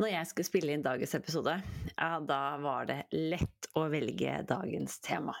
Når 0.00 0.08
jeg 0.14 0.28
skulle 0.30 0.48
spille 0.48 0.72
inn 0.72 0.84
dagens 0.84 1.12
episode, 1.18 1.52
ja, 1.92 2.10
da 2.24 2.40
var 2.62 2.86
det 2.88 3.02
lett 3.12 3.66
å 3.76 3.82
velge 3.92 4.38
dagens 4.48 4.94
tema. 5.04 5.34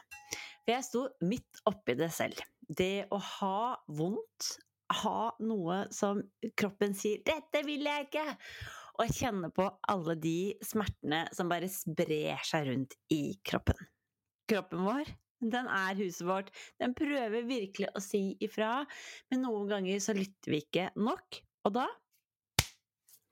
For 0.66 0.72
jeg 0.74 0.84
sto 0.84 1.04
midt 1.24 1.62
oppi 1.70 1.94
det 1.96 2.10
selv. 2.12 2.42
Det 2.68 3.06
å 3.08 3.16
ha 3.38 3.78
vondt, 3.88 4.50
ha 5.00 5.30
noe 5.40 5.78
som 5.94 6.20
kroppen 6.60 6.92
sier 6.98 7.22
'dette 7.24 7.62
vil 7.64 7.88
jeg 7.88 8.10
ikke', 8.10 8.36
og 9.00 9.16
kjenne 9.16 9.48
på 9.56 9.64
alle 9.88 10.18
de 10.20 10.52
smertene 10.60 11.22
som 11.32 11.48
bare 11.48 11.70
sprer 11.72 12.44
seg 12.44 12.68
rundt 12.68 12.98
i 13.16 13.40
kroppen. 13.40 13.80
Kroppen 14.50 14.84
vår, 14.84 15.08
den 15.40 15.72
er 15.72 15.96
huset 16.02 16.26
vårt. 16.28 16.52
Den 16.76 16.92
prøver 16.92 17.48
virkelig 17.48 17.88
å 17.96 18.04
si 18.04 18.36
ifra, 18.44 18.84
men 19.32 19.46
noen 19.46 19.72
ganger 19.72 20.04
så 20.04 20.12
lytter 20.12 20.52
vi 20.52 20.60
ikke 20.66 20.90
nok, 21.00 21.40
og 21.64 21.78
da 21.80 21.88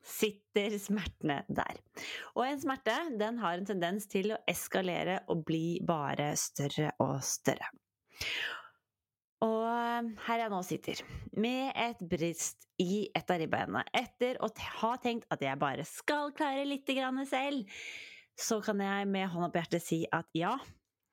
sitter 0.08 0.76
smertene 0.80 1.42
der. 1.48 1.80
Og 2.34 2.46
en 2.46 2.62
smerte 2.62 2.96
den 3.20 3.40
har 3.42 3.58
en 3.58 3.68
tendens 3.68 4.08
til 4.10 4.32
å 4.34 4.40
eskalere 4.48 5.20
og 5.28 5.44
bli 5.48 5.78
bare 5.86 6.32
større 6.40 6.94
og 7.04 7.18
større. 7.26 7.68
Og 9.44 10.14
her 10.26 10.40
jeg 10.42 10.50
nå 10.50 10.58
sitter, 10.66 11.02
med 11.38 11.70
et 11.78 12.00
brist 12.10 12.66
i 12.82 13.06
et 13.14 13.30
av 13.30 13.38
ribbeina, 13.38 13.84
etter 13.94 14.40
å 14.42 14.48
ha 14.80 14.96
tenkt 15.02 15.28
at 15.34 15.44
jeg 15.44 15.60
bare 15.60 15.84
skal 15.86 16.32
klare 16.34 16.64
litt 16.66 16.90
selv, 17.30 17.68
så 18.38 18.60
kan 18.62 18.80
jeg 18.82 19.06
med 19.10 19.30
hånda 19.30 19.50
på 19.50 19.62
hjertet 19.62 19.84
si 19.84 20.00
at 20.14 20.26
ja, 20.34 20.56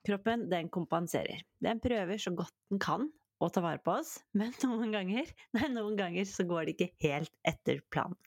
kroppen 0.06 0.48
den 0.50 0.70
kompenserer. 0.70 1.42
Den 1.62 1.82
prøver 1.82 2.18
så 2.22 2.34
godt 2.34 2.54
den 2.70 2.82
kan 2.82 3.10
å 3.42 3.50
ta 3.50 3.62
vare 3.62 3.82
på 3.84 3.98
oss, 4.00 4.20
men 4.34 4.54
noen 4.64 4.94
ganger, 4.94 5.30
nei, 5.58 5.70
noen 5.74 5.98
ganger 6.00 6.26
så 6.30 6.46
går 6.48 6.66
det 6.66 6.78
ikke 6.78 7.10
helt 7.10 7.34
etter 7.46 7.82
planen. 7.94 8.18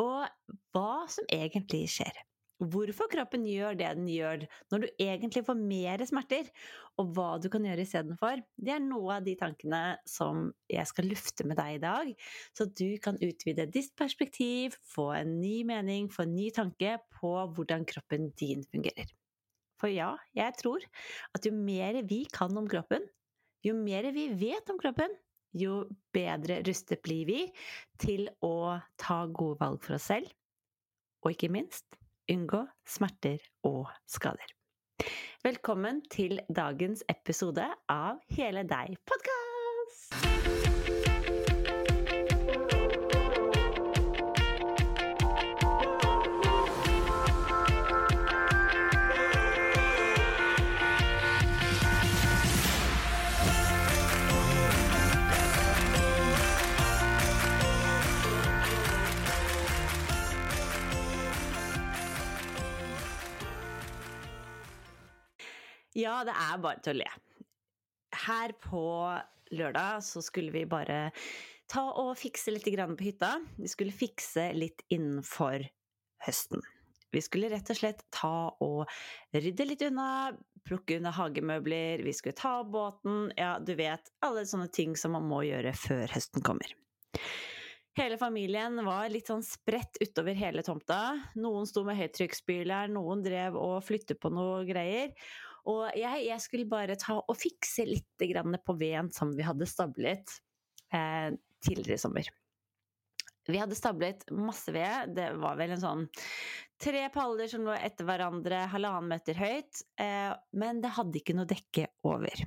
Og 0.00 0.24
hva 0.74 1.04
som 1.10 1.26
egentlig 1.32 1.86
skjer. 1.92 2.24
Hvorfor 2.62 3.08
kroppen 3.10 3.42
gjør 3.50 3.74
det 3.74 3.88
den 3.98 4.06
gjør 4.08 4.44
når 4.70 4.84
du 4.84 5.02
egentlig 5.02 5.42
får 5.46 5.58
mer 5.58 6.04
smerter, 6.06 6.46
og 7.02 7.10
hva 7.16 7.32
du 7.42 7.48
kan 7.50 7.66
gjøre 7.66 7.82
istedenfor, 7.82 8.44
det 8.54 8.76
er 8.76 8.84
noe 8.84 9.16
av 9.16 9.26
de 9.26 9.34
tankene 9.38 9.82
som 10.08 10.46
jeg 10.70 10.86
skal 10.86 11.10
lufte 11.10 11.46
med 11.50 11.58
deg 11.58 11.74
i 11.74 11.82
dag, 11.82 12.12
så 12.54 12.68
du 12.70 12.94
kan 13.02 13.18
utvide 13.18 13.66
ditt 13.74 13.90
perspektiv, 13.98 14.78
få 14.86 15.10
en 15.18 15.34
ny 15.40 15.64
mening, 15.66 16.06
få 16.14 16.28
en 16.28 16.36
ny 16.36 16.48
tanke 16.54 16.94
på 17.18 17.34
hvordan 17.56 17.86
kroppen 17.90 18.30
din 18.38 18.62
fungerer. 18.70 19.10
For 19.82 19.90
ja, 19.90 20.14
jeg 20.38 20.54
tror 20.60 20.86
at 21.34 21.44
jo 21.44 21.52
mer 21.58 21.98
vi 22.06 22.22
kan 22.32 22.54
om 22.56 22.70
kroppen, 22.70 23.02
jo 23.66 23.74
mer 23.76 24.06
vi 24.14 24.28
vet 24.38 24.70
om 24.70 24.78
kroppen, 24.78 25.10
jo 25.54 25.84
bedre 26.14 26.60
rustet 26.66 27.02
blir 27.04 27.28
vi 27.28 27.40
til 28.02 28.28
å 28.44 28.80
ta 29.00 29.24
gode 29.26 29.60
valg 29.62 29.80
for 29.84 29.98
oss 29.98 30.10
selv, 30.10 30.28
og 31.24 31.32
ikke 31.34 31.52
minst 31.52 31.98
unngå 32.30 32.64
smerter 32.88 33.40
og 33.68 33.88
skader. 34.08 34.54
Velkommen 35.44 36.00
til 36.12 36.38
dagens 36.48 37.04
episode 37.12 37.66
av 37.92 38.22
Hele 38.32 38.64
deg-podkast! 38.68 39.43
Det 66.28 66.34
er 66.46 66.60
bare 66.62 66.82
til 66.84 66.96
å 66.96 67.00
le. 67.02 67.10
Her 68.24 68.54
på 68.62 68.84
lørdag 69.54 70.04
så 70.06 70.22
skulle 70.24 70.54
vi 70.54 70.64
bare 70.68 71.08
ta 71.70 71.84
og 72.02 72.14
fikse 72.18 72.54
litt 72.54 72.68
på 72.68 73.06
hytta. 73.06 73.38
Vi 73.58 73.70
skulle 73.70 73.94
fikse 73.94 74.52
litt 74.56 74.84
innenfor 74.94 75.64
høsten. 76.26 76.62
Vi 77.14 77.22
skulle 77.22 77.48
rett 77.52 77.70
og 77.70 77.78
slett 77.78 78.02
ta 78.10 78.50
og 78.64 78.90
rydde 79.34 79.66
litt 79.68 79.82
unna, 79.86 80.34
plukke 80.66 80.98
unna 80.98 81.12
hagemøbler, 81.14 82.02
vi 82.02 82.12
skulle 82.16 82.34
ta 82.34 82.56
båten, 82.66 83.28
ja, 83.38 83.58
du 83.62 83.74
vet, 83.78 84.10
alle 84.24 84.42
sånne 84.48 84.66
ting 84.74 84.96
som 84.98 85.14
man 85.14 85.28
må 85.30 85.44
gjøre 85.46 85.74
før 85.78 86.10
høsten 86.10 86.42
kommer. 86.42 86.74
Hele 87.94 88.18
familien 88.18 88.80
var 88.82 89.06
litt 89.12 89.28
sånn 89.30 89.44
spredt 89.46 90.00
utover 90.02 90.34
hele 90.34 90.64
tomta. 90.66 91.14
Noen 91.38 91.68
sto 91.70 91.84
med 91.86 92.00
høytrykksspyler, 92.00 92.90
noen 92.90 93.22
drev 93.22 93.54
og 93.54 93.76
flyttet 93.86 94.18
på 94.18 94.32
noe 94.34 94.64
greier. 94.66 95.12
Og 95.70 95.84
jeg, 95.96 96.24
jeg, 96.26 96.40
skulle 96.44 96.68
bare 96.68 96.96
ta 97.00 97.16
og 97.20 97.36
fikse 97.40 97.86
litt 97.88 98.24
på 98.64 98.76
veden 98.76 99.10
som 99.14 99.32
vi 99.36 99.46
hadde 99.46 99.68
stablet 99.68 100.34
eh, 100.92 101.32
tidligere 101.64 101.96
i 101.96 102.02
sommer. 102.02 102.28
Vi 103.48 103.60
hadde 103.60 103.76
stablet 103.76 104.24
masse 104.32 104.72
ved. 104.72 105.14
Det 105.16 105.30
var 105.40 105.56
vel 105.60 105.74
en 105.74 105.82
sånn 105.82 106.04
tre 106.80 107.06
paller 107.12 107.48
som 107.48 107.64
lå 107.64 107.74
etter 107.76 108.06
hverandre, 108.08 108.64
halvannen 108.72 109.10
meter 109.12 109.40
høyt. 109.40 109.84
Eh, 110.00 110.32
men 110.56 110.80
det 110.84 110.94
hadde 110.96 111.20
ikke 111.20 111.36
noe 111.36 111.48
dekke 111.48 111.88
over. 112.08 112.44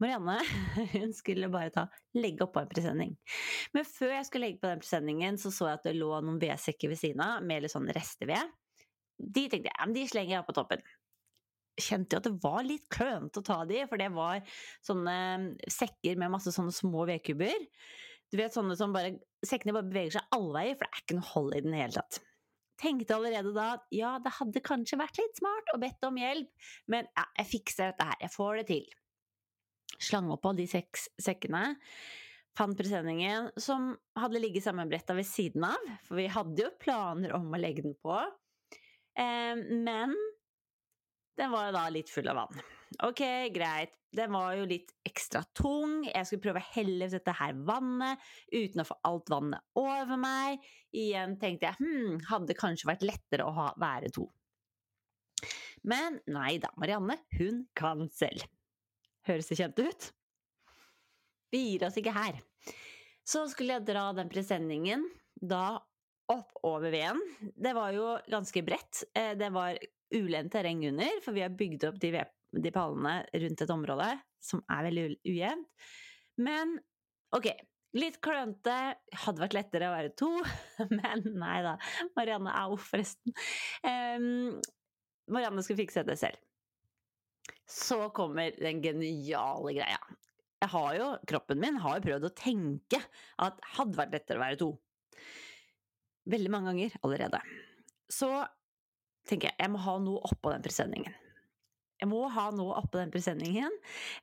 Marianne 0.00 0.38
hun 0.94 1.10
skulle 1.14 1.50
bare 1.52 1.74
ta, 1.74 1.86
legge 2.16 2.46
oppå 2.46 2.62
en 2.62 2.70
presenning. 2.70 3.16
Men 3.76 3.86
før 3.86 4.16
jeg 4.16 4.30
skulle 4.30 4.48
legge 4.48 4.62
på 4.62 4.70
den 4.70 4.82
presenningen, 4.82 5.38
så 5.38 5.52
så 5.54 5.68
jeg 5.68 5.80
at 5.80 5.90
det 5.90 5.98
lå 5.98 6.14
noen 6.24 6.40
vedsekker 6.42 6.90
ved 6.90 7.02
siden 7.02 7.22
av 7.26 7.44
med 7.46 7.66
litt 7.66 7.74
sånn 7.74 7.90
resteved. 7.94 8.56
De 9.20 9.46
tenkte 9.52 9.68
jeg, 9.68 9.94
de 9.94 10.06
slenger 10.08 10.38
jeg 10.38 10.46
på 10.46 10.56
toppen 10.56 10.86
kjente 11.78 12.16
jo 12.16 12.20
at 12.20 12.28
det 12.28 12.42
var 12.42 12.64
litt 12.66 12.86
klønete 12.92 13.40
å 13.42 13.46
ta 13.46 13.58
de, 13.68 13.82
for 13.90 14.00
det 14.00 14.10
var 14.14 14.40
sånne 14.86 15.16
sekker 15.70 16.18
med 16.20 16.32
masse 16.34 16.52
sånne 16.54 16.74
små 16.74 17.06
vedkubber. 17.10 17.68
Du 18.30 18.38
vet 18.38 18.54
sånne 18.54 18.76
som 18.78 18.94
bare 18.94 19.18
Sekkene 19.40 19.72
bare 19.72 19.88
beveger 19.88 20.18
seg 20.18 20.34
alle 20.36 20.50
veier, 20.52 20.74
for 20.76 20.84
det 20.84 20.92
er 20.92 21.00
ikke 21.00 21.14
noe 21.16 21.28
hold 21.30 21.54
i 21.56 21.60
den 21.64 21.76
hele 21.78 21.94
tatt. 21.94 22.18
Tenkte 22.80 23.16
allerede 23.16 23.54
da 23.56 23.66
at 23.78 23.86
ja, 23.96 24.10
det 24.20 24.34
hadde 24.36 24.60
kanskje 24.64 24.98
vært 25.00 25.16
litt 25.16 25.38
smart 25.40 25.70
å 25.72 25.78
bedt 25.80 26.04
om 26.04 26.18
hjelp, 26.20 26.50
men 26.92 27.08
ja, 27.08 27.24
jeg 27.38 27.48
fikser 27.54 27.88
dette 27.88 28.08
her, 28.10 28.18
jeg 28.20 28.34
får 28.34 28.58
det 28.60 28.66
til. 28.68 28.90
Slang 29.96 30.28
opp 30.36 30.44
av 30.50 30.60
de 30.60 30.66
seks 30.68 31.08
sekkene. 31.20 31.62
Fant 32.58 32.76
presenningen 32.76 33.48
som 33.60 33.94
hadde 34.20 34.44
ligget 34.44 34.66
sammenbretta 34.66 35.16
ved 35.16 35.28
siden 35.28 35.64
av, 35.70 35.88
for 36.04 36.20
vi 36.20 36.28
hadde 36.32 36.66
jo 36.66 36.70
planer 36.84 37.32
om 37.36 37.48
å 37.48 37.60
legge 37.60 37.86
den 37.86 37.96
på. 38.04 38.20
Eh, 39.16 39.56
men 39.56 40.12
den 41.38 41.52
var 41.52 41.72
da 41.74 41.86
litt 41.92 42.10
full 42.10 42.28
av 42.30 42.42
vann. 42.42 42.62
Ok, 43.06 43.22
greit. 43.54 43.94
Den 44.10 44.32
var 44.34 44.56
jo 44.58 44.66
litt 44.66 44.90
ekstra 45.06 45.44
tung. 45.54 46.00
Jeg 46.08 46.26
skulle 46.26 46.42
prøve 46.42 46.62
å 46.62 46.70
helle 46.74 47.06
dette 47.12 47.34
her 47.38 47.54
vannet 47.66 48.18
uten 48.50 48.82
å 48.82 48.86
få 48.88 48.96
alt 49.06 49.30
vannet 49.30 49.78
over 49.78 50.18
meg. 50.18 50.64
Igjen 50.90 51.36
tenkte 51.38 51.70
jeg 51.70 51.78
hm, 51.78 52.16
hadde 52.32 52.58
kanskje 52.58 52.90
vært 52.90 53.06
lettere 53.06 53.46
å 53.46 53.54
ha, 53.54 53.68
være 53.78 54.10
to. 54.16 54.26
Men 55.86 56.18
nei 56.28 56.56
da, 56.60 56.72
Marianne, 56.80 57.20
hun 57.38 57.62
kan 57.78 58.08
selv. 58.12 58.42
Høres 59.28 59.48
det 59.52 59.60
kjent 59.60 59.78
ut? 59.78 60.10
Vi 61.54 61.62
gir 61.70 61.86
oss 61.86 61.98
ikke 62.00 62.14
her. 62.14 62.42
Så 63.26 63.46
skulle 63.52 63.78
jeg 63.78 63.86
dra 63.86 64.10
den 64.16 64.30
presenningen 64.32 65.06
da 65.40 65.78
opp 66.30 66.52
over 66.66 66.92
veden. 66.92 67.22
Det 67.38 67.72
var 67.74 67.94
jo 67.94 68.12
ganske 68.30 68.62
bredt. 68.66 69.04
Eh, 69.14 69.32
det 69.38 69.50
var 69.54 69.78
ulendt 70.16 70.52
terreng 70.54 70.82
under, 70.88 71.20
for 71.24 71.36
vi 71.36 71.44
har 71.44 71.56
bygd 71.56 71.86
opp 71.88 71.98
de, 72.02 72.12
de 72.58 72.72
pallene 72.74 73.20
rundt 73.44 73.64
et 73.64 73.74
område 73.74 74.10
som 74.44 74.62
er 74.72 74.86
veldig 74.88 75.06
ujevnt. 75.28 75.90
Men 76.40 76.76
ok, 77.36 77.50
litt 77.98 78.20
klønete. 78.24 78.76
Hadde 79.24 79.44
vært 79.44 79.56
lettere 79.56 79.90
å 79.90 79.96
være 79.96 80.12
to, 80.18 80.30
men 80.98 81.24
nei 81.40 81.58
da. 81.66 81.76
Marianne 82.18 82.54
au, 82.62 82.76
forresten. 82.80 83.34
Um, 83.84 84.60
Marianne 85.30 85.64
skulle 85.66 85.82
fikse 85.82 86.06
det 86.06 86.18
selv. 86.20 86.40
Så 87.70 88.08
kommer 88.14 88.54
den 88.58 88.80
geniale 88.82 89.74
greia. 89.76 90.00
Jeg 90.60 90.72
har 90.74 90.94
jo, 90.98 91.10
Kroppen 91.30 91.60
min 91.62 91.78
har 91.80 91.98
jo 91.98 92.04
prøvd 92.04 92.26
å 92.26 92.36
tenke 92.36 92.98
at 93.40 93.60
hadde 93.76 93.96
vært 93.96 94.16
lettere 94.16 94.40
å 94.40 94.42
være 94.42 94.58
to. 94.60 94.70
Veldig 96.30 96.50
mange 96.52 96.72
ganger 96.72 96.96
allerede. 97.06 97.40
Så 98.10 98.28
tenker 99.30 99.50
jeg 99.50 99.60
jeg 99.62 99.72
må 99.72 99.82
ha 99.84 99.96
noe 100.02 100.22
oppå 100.30 100.52
den 100.54 100.64
presenningen. 100.64 101.16
Jeg 102.00 102.08
må 102.08 102.22
ha 102.32 102.48
noe 102.56 102.78
oppå 102.80 103.00
den 103.00 103.12
presenningen. 103.12 103.74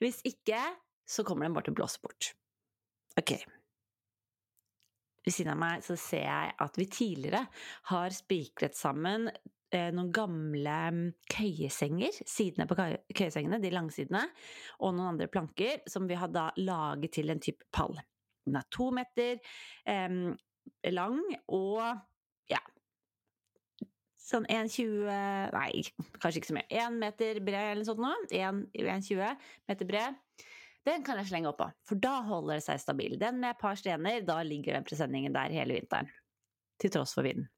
Hvis 0.02 0.24
ikke, 0.26 0.60
så 1.08 1.24
kommer 1.26 1.46
den 1.46 1.56
bare 1.56 1.68
til 1.68 1.76
å 1.76 1.80
blåse 1.80 2.02
bort. 2.04 2.32
Ok. 3.20 3.36
Ved 5.28 5.36
siden 5.36 5.54
av 5.54 5.60
meg 5.62 5.84
så 5.86 5.98
ser 6.00 6.26
jeg 6.26 6.56
at 6.64 6.80
vi 6.80 6.88
tidligere 6.90 7.44
har 7.92 8.16
spikret 8.16 8.78
sammen 8.78 9.28
eh, 9.30 9.90
noen 9.94 10.12
gamle 10.16 10.76
mm, 10.96 11.06
køyesenger, 11.34 12.22
sidene 12.24 12.68
på 12.70 12.78
køyesengene, 12.80 13.62
de 13.64 13.74
langsidene, 13.76 14.24
og 14.80 14.96
noen 14.96 15.14
andre 15.14 15.30
planker 15.32 15.84
som 15.92 16.08
vi 16.10 16.18
har 16.18 16.32
da 16.34 16.50
laget 16.62 17.18
til 17.20 17.34
en 17.34 17.44
type 17.44 17.68
pall. 17.76 17.98
Den 18.48 18.60
er 18.60 18.70
to 18.72 18.90
meter 18.96 19.36
eh, 19.86 20.20
lang 20.96 21.20
og 21.54 21.82
Sånn 24.28 24.48
1,20 24.52 25.08
Nei, 25.56 25.84
kanskje 26.20 26.42
ikke 26.42 26.50
så 26.50 26.58
mye. 26.58 26.68
1 26.68 26.98
meter 27.00 27.40
bred 27.40 27.72
eller 27.72 27.84
noe 27.84 27.88
sånt 27.88 28.04
nå. 28.04 28.14
1,20 28.36 29.46
meter 29.72 29.88
bred. 29.88 30.18
Den 30.88 31.04
kan 31.04 31.20
jeg 31.20 31.28
slenge 31.32 31.52
oppå, 31.52 31.68
for 31.88 32.00
da 32.00 32.22
holder 32.24 32.60
det 32.60 32.64
seg 32.64 32.80
stabil. 32.80 33.18
Den 33.20 33.42
med 33.42 33.56
et 33.56 33.60
par 33.60 33.76
stener, 33.80 34.24
da 34.28 34.40
ligger 34.48 34.78
den 34.78 34.88
presenningen 34.88 35.36
der 35.36 35.52
hele 35.52 35.76
vinteren. 35.80 36.12
Til 36.80 36.94
tross 36.94 37.16
for 37.18 37.28
vinden. 37.28 37.50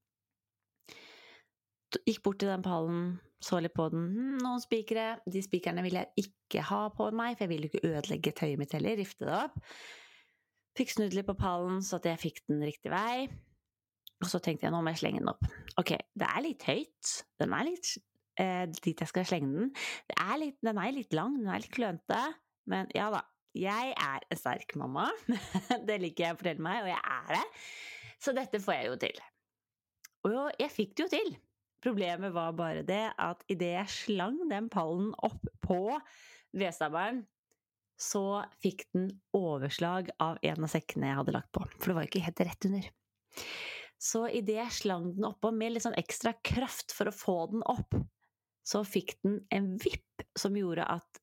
Gikk 2.05 2.21
bort 2.25 2.39
til 2.41 2.49
den 2.51 2.65
pallen, 2.65 3.17
så 3.41 3.59
litt 3.61 3.75
på 3.77 3.87
den. 3.93 4.07
Hm, 4.13 4.37
noen 4.41 4.61
spikere. 4.61 5.19
De 5.29 5.41
spikerne 5.45 5.83
vil 5.85 5.97
jeg 5.99 6.25
ikke 6.25 6.63
ha 6.69 6.83
på 6.93 7.09
meg, 7.15 7.37
for 7.37 7.45
jeg 7.45 7.53
vil 7.53 7.65
jo 7.65 7.71
ikke 7.71 7.91
ødelegge 7.91 8.35
tøyet 8.37 8.61
mitt 8.61 8.73
heller. 8.77 8.97
Rifte 8.99 9.25
det 9.29 9.37
opp. 9.37 9.59
Fikk 10.77 10.93
snudd 10.93 11.17
litt 11.17 11.27
på 11.27 11.37
pallen 11.37 11.81
så 11.85 11.97
at 11.97 12.07
jeg 12.09 12.21
fikk 12.21 12.43
den 12.49 12.61
riktig 12.65 12.93
vei. 12.93 13.29
Og 14.19 14.27
så 14.27 14.41
tenkte 14.43 14.67
jeg 14.67 14.73
nå 14.73 14.81
må 14.83 14.91
jeg 14.93 15.01
slenge 15.03 15.21
den 15.21 15.31
opp. 15.31 15.45
Ok, 15.79 15.95
det 16.19 16.27
er 16.27 16.43
litt 16.43 16.65
høyt. 16.67 17.11
Den 17.39 17.55
er 17.55 17.67
litt 17.69 17.91
eh, 18.39 18.65
dit 18.67 18.99
jeg 18.99 19.11
skal 19.11 19.27
slenge 19.27 19.51
den. 19.55 19.73
Er 20.15 20.39
litt, 20.41 20.57
den 20.65 20.79
er 20.81 20.95
litt 20.95 21.15
lang, 21.15 21.37
den 21.39 21.51
er 21.51 21.63
litt 21.63 21.75
klønete. 21.75 22.21
Men 22.69 22.91
ja 22.95 23.09
da. 23.13 23.25
Jeg 23.57 23.95
er 23.97 24.25
en 24.29 24.37
sterk 24.37 24.75
mamma. 24.77 25.07
det 25.87 25.97
liker 26.03 26.27
jeg 26.27 26.35
å 26.35 26.39
fortelle 26.39 26.63
meg, 26.63 26.83
og 26.83 26.91
jeg 26.91 26.99
er 27.01 27.31
det. 27.33 27.45
Så 28.21 28.33
dette 28.37 28.61
får 28.61 28.75
jeg 28.75 28.89
jo 28.91 28.97
til. 29.01 29.21
Og 30.27 30.35
jo, 30.35 30.43
jeg 30.59 30.75
fikk 30.75 30.93
det 30.93 31.05
jo 31.05 31.11
til. 31.15 31.31
Problemet 31.81 32.35
var 32.35 32.53
bare 32.59 32.83
det 32.85 33.05
at 33.15 33.43
idet 33.49 33.71
jeg 33.71 33.93
slang 33.95 34.37
den 34.51 34.67
pallen 34.71 35.13
opp 35.25 35.47
på 35.63 35.79
vedstabelen, 36.59 37.23
så 37.99 38.43
fikk 38.63 38.85
den 38.95 39.09
overslag 39.35 40.11
av 40.23 40.37
en 40.43 40.65
av 40.67 40.71
sekkene 40.71 41.09
jeg 41.09 41.19
hadde 41.19 41.35
lagt 41.35 41.51
på. 41.55 41.65
For 41.79 41.91
det 41.91 41.97
var 41.97 42.05
jo 42.05 42.11
ikke 42.11 42.25
helt 42.27 42.43
rett 42.47 42.69
under. 42.69 42.89
Så 43.99 44.23
idet 44.31 44.55
jeg 44.55 44.75
slang 44.77 45.09
den 45.17 45.27
oppå 45.27 45.51
med 45.51 45.73
litt 45.75 45.83
sånn 45.83 45.97
ekstra 45.99 46.33
kraft 46.45 46.93
for 46.95 47.11
å 47.11 47.15
få 47.15 47.37
den 47.51 47.65
opp, 47.67 47.97
så 48.63 48.83
fikk 48.87 49.17
den 49.25 49.41
en 49.55 49.73
vipp 49.81 50.23
som 50.39 50.55
gjorde 50.55 50.85
at 50.87 51.19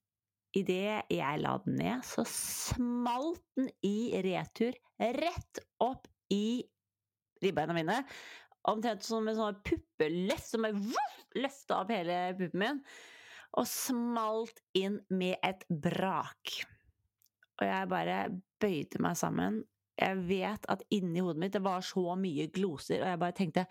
idet 0.56 1.06
jeg 1.12 1.40
la 1.42 1.56
den 1.64 1.78
ned, 1.80 2.04
så 2.04 2.24
smalt 2.28 3.44
den 3.56 3.70
i 3.84 4.12
retur 4.24 4.76
rett 4.98 5.60
opp 5.84 6.08
i 6.32 6.64
ribbeina 7.42 7.76
mine. 7.76 8.00
Omtrent 8.66 9.04
som 9.06 9.28
en 9.28 9.38
sånn 9.38 9.60
puppeløft 9.64 10.48
som 10.48 10.66
løfta 11.36 11.82
opp 11.82 11.92
hele 11.94 12.18
puppen 12.38 12.62
min. 12.62 12.80
Og 13.56 13.68
smalt 13.70 14.58
inn 14.76 14.98
med 15.12 15.38
et 15.46 15.62
brak. 15.70 16.56
Og 17.56 17.64
jeg 17.64 17.88
bare 17.92 18.18
bøyde 18.60 19.00
meg 19.04 19.16
sammen. 19.16 19.62
Jeg 19.96 20.20
vet 20.28 20.66
at 20.72 20.84
inni 20.92 21.22
hodet 21.24 21.40
mitt 21.40 21.54
det 21.56 21.62
var 21.64 21.84
så 21.84 22.16
mye 22.20 22.48
gloser, 22.52 23.00
og 23.00 23.10
jeg 23.10 23.20
bare 23.22 23.36
tenkte 23.36 23.66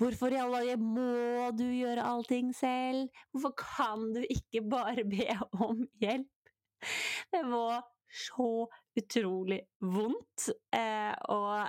Hvorfor 0.00 0.32
i 0.32 0.40
alle 0.40 0.62
dager 0.62 0.80
må 0.80 1.50
du 1.58 1.66
gjøre 1.66 2.06
allting 2.08 2.54
selv? 2.56 3.10
Hvorfor 3.34 3.52
kan 3.60 4.06
du 4.14 4.22
ikke 4.24 4.62
bare 4.64 5.04
be 5.04 5.28
om 5.60 5.82
hjelp? 6.00 6.52
Det 7.30 7.42
var 7.50 7.82
så 8.10 8.66
utrolig 8.96 9.60
vondt, 9.84 10.48
eh, 10.74 11.12
og 11.30 11.68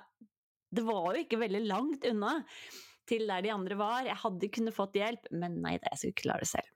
det 0.72 0.86
var 0.88 1.12
jo 1.12 1.26
ikke 1.26 1.42
veldig 1.42 1.62
langt 1.68 2.08
unna 2.08 2.38
til 3.12 3.28
der 3.28 3.44
de 3.44 3.52
andre 3.54 3.78
var. 3.78 4.06
Jeg 4.08 4.20
hadde 4.24 4.52
kunnet 4.56 4.78
fått 4.78 4.96
hjelp, 4.98 5.28
men 5.36 5.60
nei 5.64 5.76
da, 5.82 5.92
jeg 5.92 6.02
skulle 6.06 6.24
klare 6.24 6.46
det 6.46 6.52
selv. 6.54 6.72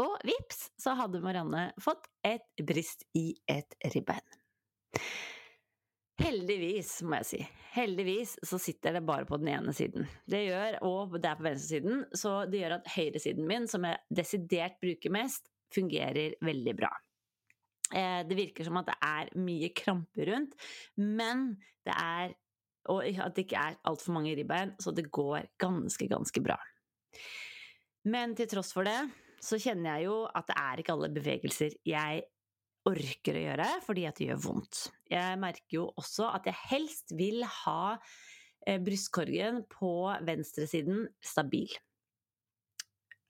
Og 0.00 0.16
vips, 0.26 0.68
så 0.80 0.94
hadde 0.98 1.22
Marianne 1.22 1.70
fått 1.82 2.08
et 2.26 2.64
brist 2.66 3.06
i 3.18 3.30
et 3.50 3.76
ribbein. 3.94 4.26
Heldigvis, 6.20 6.98
må 7.06 7.20
jeg 7.20 7.26
si. 7.28 7.38
Heldigvis 7.74 8.34
så 8.46 8.58
sitter 8.60 8.96
det 8.96 9.04
bare 9.08 9.26
på 9.28 9.38
den 9.40 9.52
ene 9.54 9.72
siden. 9.76 10.04
Det 10.28 10.42
gjør, 10.44 10.76
og 10.86 11.14
det 11.16 11.30
er 11.30 11.38
på 11.38 11.46
venstresiden, 11.46 12.02
så 12.16 12.32
det 12.50 12.60
gjør 12.60 12.74
at 12.76 12.90
høyresiden 12.92 13.46
min, 13.48 13.68
som 13.70 13.86
jeg 13.88 14.00
desidert 14.20 14.76
bruker 14.82 15.14
mest, 15.14 15.48
fungerer 15.72 16.36
veldig 16.44 16.74
bra. 16.76 16.90
Eh, 17.94 18.20
det 18.26 18.38
virker 18.38 18.66
som 18.66 18.78
at 18.80 18.90
det 18.90 18.98
er 19.06 19.32
mye 19.40 19.70
kramper 19.74 20.30
rundt, 20.32 20.54
men 21.00 21.54
det 21.86 21.96
er 21.96 22.36
Og 22.90 23.04
at 23.04 23.34
det 23.36 23.42
ikke 23.44 23.60
er 23.60 23.74
altfor 23.84 24.14
mange 24.16 24.32
ribbein, 24.34 24.70
så 24.80 24.90
det 24.90 25.10
går 25.12 25.50
ganske, 25.60 26.06
ganske 26.08 26.40
bra. 26.40 26.56
Men 28.08 28.32
til 28.34 28.48
tross 28.48 28.72
for 28.72 28.88
det, 28.88 28.96
så 29.44 29.58
kjenner 29.60 29.98
jeg 29.98 30.06
jo 30.08 30.14
at 30.24 30.48
det 30.48 30.56
er 30.56 30.80
ikke 30.80 30.94
alle 30.96 31.10
bevegelser 31.12 31.76
jeg 31.84 32.22
orker 32.88 33.36
å 33.36 33.44
gjøre, 33.44 33.68
fordi 33.84 34.06
at 34.08 34.18
det 34.18 34.30
gjør 34.30 34.42
vondt. 34.46 34.82
Jeg 35.10 35.38
merker 35.42 35.76
jo 35.76 35.86
også 36.00 36.30
at 36.32 36.48
jeg 36.48 36.58
helst 36.70 37.14
vil 37.16 37.44
ha 37.44 37.82
eh, 38.66 38.80
brystkorgen 38.82 39.64
på 39.72 39.92
venstresiden 40.26 41.06
stabil. 41.24 41.72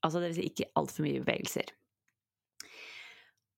Altså 0.06 0.22
vil 0.24 0.36
si 0.36 0.46
ikke 0.48 0.70
altfor 0.80 1.04
mye 1.06 1.22
bevegelser. 1.24 1.74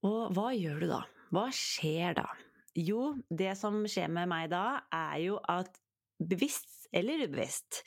Og 0.09 0.33
hva 0.35 0.49
gjør 0.57 0.83
du 0.83 0.89
da? 0.91 1.03
Hva 1.33 1.47
skjer 1.55 2.17
da? 2.19 2.27
Jo, 2.79 3.13
det 3.31 3.53
som 3.61 3.83
skjer 3.87 4.11
med 4.11 4.31
meg 4.33 4.49
da, 4.53 4.83
er 4.97 5.19
jo 5.27 5.37
at 5.51 5.77
bevisst 6.23 6.89
eller 6.93 7.27
ubevisst 7.27 7.83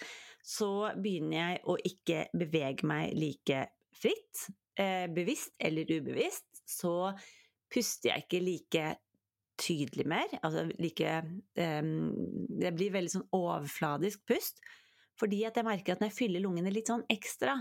så 0.45 0.91
begynner 1.01 1.37
jeg 1.39 1.63
å 1.65 1.75
ikke 1.89 2.19
bevege 2.37 2.87
meg 2.87 3.15
like 3.17 3.63
fritt. 3.95 4.45
Eh, 4.77 5.07
bevisst 5.09 5.55
eller 5.57 5.89
ubevisst 5.89 6.61
så 6.69 7.13
puster 7.75 8.11
jeg 8.11 8.25
ikke 8.25 8.43
like 8.43 8.85
tydelig 9.59 10.07
mer. 10.07 10.31
Altså 10.43 10.65
like 10.79 11.11
um, 11.21 12.11
Det 12.59 12.73
blir 12.75 12.93
veldig 12.95 13.13
sånn 13.17 13.29
overfladisk 13.35 14.25
pust. 14.27 14.61
Fordi 15.19 15.45
at 15.47 15.55
jeg 15.55 15.67
merker 15.67 15.95
at 15.95 16.03
når 16.03 16.11
jeg 16.11 16.17
fyller 16.17 16.43
lungene 16.43 16.73
litt 16.73 16.91
sånn 16.91 17.05
ekstra, 17.11 17.55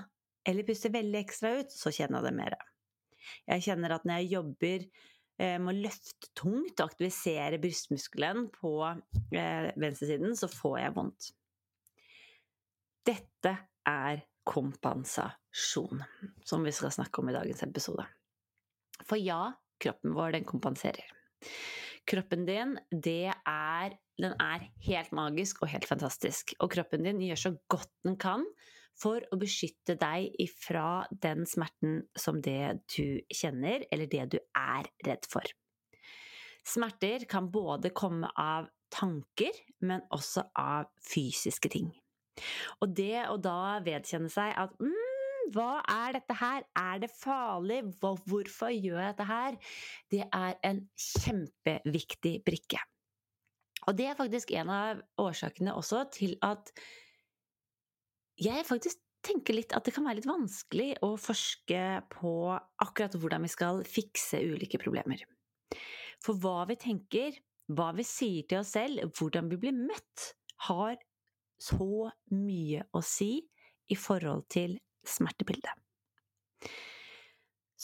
eller 0.44 0.66
puster 0.66 0.92
veldig 0.94 1.20
ekstra 1.20 1.52
ut, 1.60 1.70
så 1.72 1.92
kjenner 1.94 2.20
jeg 2.20 2.26
det 2.26 2.38
mer. 2.40 2.56
Jeg 3.48 3.64
kjenner 3.68 3.94
at 3.94 4.04
når 4.08 4.20
jeg 4.20 4.32
jobber 4.34 4.82
eh, 4.82 5.56
med 5.62 5.70
å 5.70 5.84
løfte 5.86 6.32
tungt 6.36 6.82
og 6.82 6.90
aktivisere 6.90 7.60
brystmuskelen 7.62 8.48
på 8.56 8.74
eh, 8.90 9.70
venstresiden, 9.80 10.34
så 10.36 10.50
får 10.50 10.78
jeg 10.82 10.96
vondt. 10.98 11.30
Dette 13.06 13.54
er 13.88 14.24
kompensasjon, 14.44 16.02
som 16.44 16.66
vi 16.66 16.72
skal 16.74 16.92
snakke 16.92 17.22
om 17.22 17.30
i 17.30 17.36
dagens 17.36 17.64
episode. 17.64 18.04
For 19.08 19.20
ja, 19.20 19.46
kroppen 19.84 20.14
vår, 20.16 20.34
den 20.38 20.48
kompenserer. 20.48 21.04
Kroppen 22.08 22.44
din, 22.48 22.78
det 22.90 23.32
er 23.32 23.98
Den 24.14 24.36
er 24.38 24.68
helt 24.86 25.10
magisk 25.10 25.64
og 25.64 25.72
helt 25.72 25.88
fantastisk. 25.90 26.52
Og 26.62 26.70
kroppen 26.70 27.02
din 27.02 27.18
gjør 27.18 27.40
så 27.40 27.50
godt 27.66 27.90
den 28.06 28.14
kan 28.14 28.44
for 28.94 29.24
å 29.34 29.38
beskytte 29.40 29.96
deg 29.98 30.36
ifra 30.38 31.02
den 31.10 31.42
smerten 31.50 32.04
som 32.14 32.38
det 32.38 32.76
du 32.94 33.18
kjenner, 33.26 33.82
eller 33.90 34.06
det 34.06 34.28
du 34.36 34.38
er 34.38 34.86
redd 35.02 35.26
for. 35.26 35.42
Smerter 36.62 37.26
kan 37.26 37.50
både 37.50 37.90
komme 37.90 38.30
av 38.38 38.70
tanker, 38.94 39.52
men 39.82 40.06
også 40.14 40.46
av 40.54 40.88
fysiske 41.02 41.72
ting. 41.74 41.90
Og 42.82 42.94
det 42.96 43.26
å 43.30 43.36
da 43.38 43.80
vedkjenne 43.84 44.30
seg 44.32 44.54
at 44.58 44.72
mm, 44.78 45.03
hva 45.52 45.82
er 45.90 46.16
dette 46.16 46.36
her? 46.38 46.64
Er 46.78 47.00
det 47.02 47.12
farlig? 47.12 47.82
Hvorfor 48.00 48.72
gjør 48.72 49.00
jeg 49.00 49.12
dette 49.12 49.28
her? 49.28 49.56
Det 50.10 50.24
er 50.24 50.58
en 50.64 50.82
kjempeviktig 50.96 52.38
brikke. 52.46 52.80
Og 53.84 53.96
det 53.98 54.08
er 54.08 54.18
faktisk 54.18 54.54
en 54.56 54.70
av 54.72 55.02
årsakene 55.20 55.74
også 55.76 56.06
til 56.14 56.38
at 56.44 56.72
jeg 58.40 58.64
faktisk 58.66 59.00
tenker 59.24 59.56
litt 59.56 59.72
at 59.76 59.84
det 59.86 59.94
kan 59.96 60.04
være 60.06 60.20
litt 60.20 60.28
vanskelig 60.28 60.90
å 61.04 61.14
forske 61.20 61.82
på 62.12 62.34
akkurat 62.84 63.16
hvordan 63.16 63.44
vi 63.46 63.52
skal 63.52 63.82
fikse 63.88 64.40
ulike 64.40 64.80
problemer. 64.80 65.22
For 66.24 66.36
hva 66.40 66.64
vi 66.68 66.76
tenker, 66.80 67.36
hva 67.72 67.90
vi 67.96 68.04
sier 68.06 68.48
til 68.48 68.60
oss 68.60 68.74
selv, 68.76 69.04
hvordan 69.16 69.48
vi 69.52 69.60
blir 69.60 69.76
møtt, 69.76 70.32
har 70.68 70.96
så 71.60 72.10
mye 72.32 72.84
å 72.92 73.00
si 73.04 73.44
i 73.92 73.96
forhold 73.98 74.46
til 74.52 74.78
smertebildet. 75.10 75.72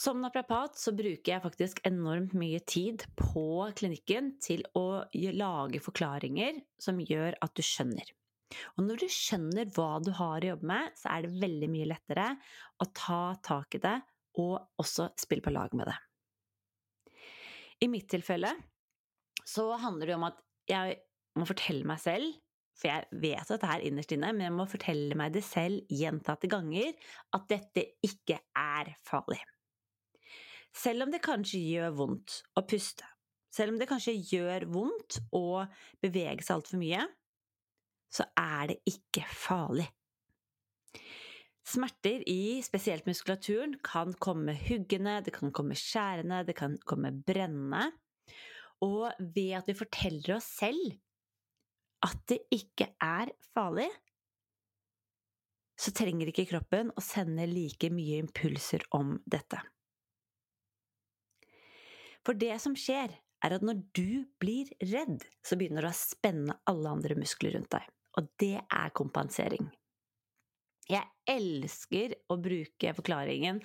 Som 0.01 0.21
naprapat 0.23 0.79
så 0.81 0.93
bruker 0.97 1.33
jeg 1.33 1.43
faktisk 1.43 1.81
enormt 1.85 2.31
mye 2.37 2.61
tid 2.65 3.03
på 3.19 3.67
klinikken 3.77 4.31
til 4.41 4.63
å 4.77 5.03
lage 5.35 5.81
forklaringer 5.83 6.57
som 6.81 7.01
gjør 7.03 7.37
at 7.43 7.53
du 7.53 7.61
skjønner. 7.65 8.07
Og 8.75 8.85
når 8.87 9.03
du 9.03 9.11
skjønner 9.11 9.69
hva 9.75 9.99
du 10.03 10.09
har 10.17 10.41
å 10.41 10.53
jobbe 10.53 10.69
med, 10.71 10.95
så 10.97 11.11
er 11.13 11.25
det 11.25 11.41
veldig 11.43 11.69
mye 11.71 11.89
lettere 11.91 12.27
å 12.81 12.87
ta 12.97 13.21
tak 13.45 13.77
i 13.77 13.83
det 13.83 13.97
og 14.41 14.81
også 14.81 15.11
spille 15.19 15.43
på 15.45 15.53
lag 15.53 15.75
med 15.77 15.91
det. 15.91 15.97
I 17.81 17.89
mitt 17.91 18.09
tilfelle 18.11 18.53
så 19.47 19.71
handler 19.81 20.11
det 20.11 20.17
om 20.17 20.27
at 20.27 20.41
jeg 20.69 20.97
må 21.37 21.47
fortelle 21.49 21.87
meg 21.87 22.01
selv 22.01 22.35
for 22.81 22.89
jeg 22.89 23.21
vet 23.21 23.53
at 23.53 23.61
det 23.61 23.69
er 23.69 23.85
innerst 23.85 24.13
inne, 24.15 24.31
men 24.33 24.47
jeg 24.47 24.55
må 24.57 24.65
fortelle 24.69 25.17
meg 25.17 25.35
det 25.35 25.43
selv 25.45 25.85
gjentatte 25.93 26.49
ganger 26.49 26.95
at 27.37 27.47
dette 27.51 27.85
ikke 28.07 28.39
er 28.57 28.93
farlig. 29.05 29.39
Selv 30.73 31.05
om 31.05 31.11
det 31.13 31.21
kanskje 31.21 31.59
gjør 31.61 31.93
vondt 31.99 32.41
å 32.57 32.63
puste, 32.65 33.05
selv 33.51 33.73
om 33.73 33.79
det 33.79 33.89
kanskje 33.89 34.15
gjør 34.31 34.65
vondt 34.71 35.19
å 35.35 35.63
bevege 36.01 36.41
seg 36.41 36.57
altfor 36.57 36.81
mye, 36.81 37.03
så 38.11 38.25
er 38.39 38.71
det 38.71 38.79
ikke 38.89 39.25
farlig. 39.27 39.87
Smerter 41.71 42.23
i 42.27 42.59
spesielt 42.65 43.05
muskulaturen 43.07 43.77
kan 43.85 44.15
komme 44.19 44.55
huggende, 44.65 45.19
det 45.23 45.35
kan 45.35 45.53
komme 45.55 45.77
skjærende, 45.77 46.41
det 46.47 46.55
kan 46.57 46.79
komme 46.89 47.13
brennende. 47.13 47.91
Og 48.81 49.11
ved 49.19 49.53
at 49.59 49.69
vi 49.69 49.77
forteller 49.77 50.39
oss 50.39 50.49
selv 50.57 50.95
at 52.05 52.23
det 52.31 52.39
ikke 52.53 52.89
er 53.03 53.31
farlig, 53.53 53.89
så 55.81 55.93
trenger 55.97 56.29
ikke 56.29 56.49
kroppen 56.51 56.91
å 56.93 57.01
sende 57.03 57.47
like 57.49 57.89
mye 57.93 58.19
impulser 58.21 58.85
om 58.97 59.15
dette. 59.25 59.59
For 62.21 62.37
det 62.37 62.53
som 62.61 62.75
skjer, 62.77 63.13
er 63.41 63.55
at 63.55 63.63
når 63.65 63.79
du 63.97 64.27
blir 64.41 64.69
redd, 64.91 65.23
så 65.41 65.57
begynner 65.57 65.87
du 65.87 65.89
å 65.89 65.97
spenne 65.97 66.57
alle 66.69 66.91
andre 66.91 67.17
muskler 67.17 67.55
rundt 67.57 67.71
deg. 67.73 67.87
Og 68.19 68.27
det 68.41 68.57
er 68.61 68.93
kompensering. 68.93 69.71
Jeg 70.91 71.07
elsker 71.29 72.15
å 72.31 72.35
bruke 72.41 72.91
forklaringen 72.97 73.61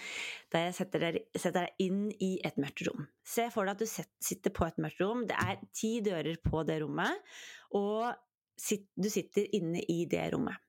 der 0.52 0.68
jeg 0.68 0.76
setter 0.78 1.06
deg, 1.06 1.72
inn 1.82 2.06
i 2.22 2.36
et 2.46 2.58
mørkt 2.60 2.84
rom. 2.86 3.06
Se 3.26 3.48
for 3.54 3.66
deg 3.66 3.74
at 3.74 3.82
du 3.82 4.06
sitter 4.28 4.54
på 4.54 4.68
et 4.68 4.78
mørkt 4.82 5.02
rom. 5.02 5.24
Det 5.26 5.34
er 5.34 5.58
ti 5.74 5.96
dører 6.04 6.38
på 6.44 6.62
det 6.68 6.78
rommet, 6.84 7.34
og 7.74 8.14
du 8.96 9.08
sitter 9.10 9.48
inne 9.56 9.82
i 9.92 10.04
det 10.10 10.28
rommet. 10.36 10.62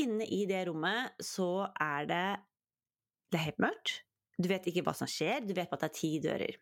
Inne 0.00 0.26
i 0.26 0.42
det 0.50 0.64
rommet 0.66 1.22
så 1.22 1.68
er 1.80 2.08
det 2.10 2.26
Det 3.30 3.38
er 3.38 3.48
helt 3.48 3.62
mørkt. 3.62 3.92
Du 4.38 4.48
vet 4.50 4.66
ikke 4.66 4.82
hva 4.86 4.94
som 4.94 5.10
skjer, 5.10 5.42
du 5.42 5.52
vet 5.54 5.70
bare 5.70 5.80
at 5.80 5.84
det 5.84 5.90
er 5.90 5.98
ti 5.98 6.10
dører. 6.22 6.58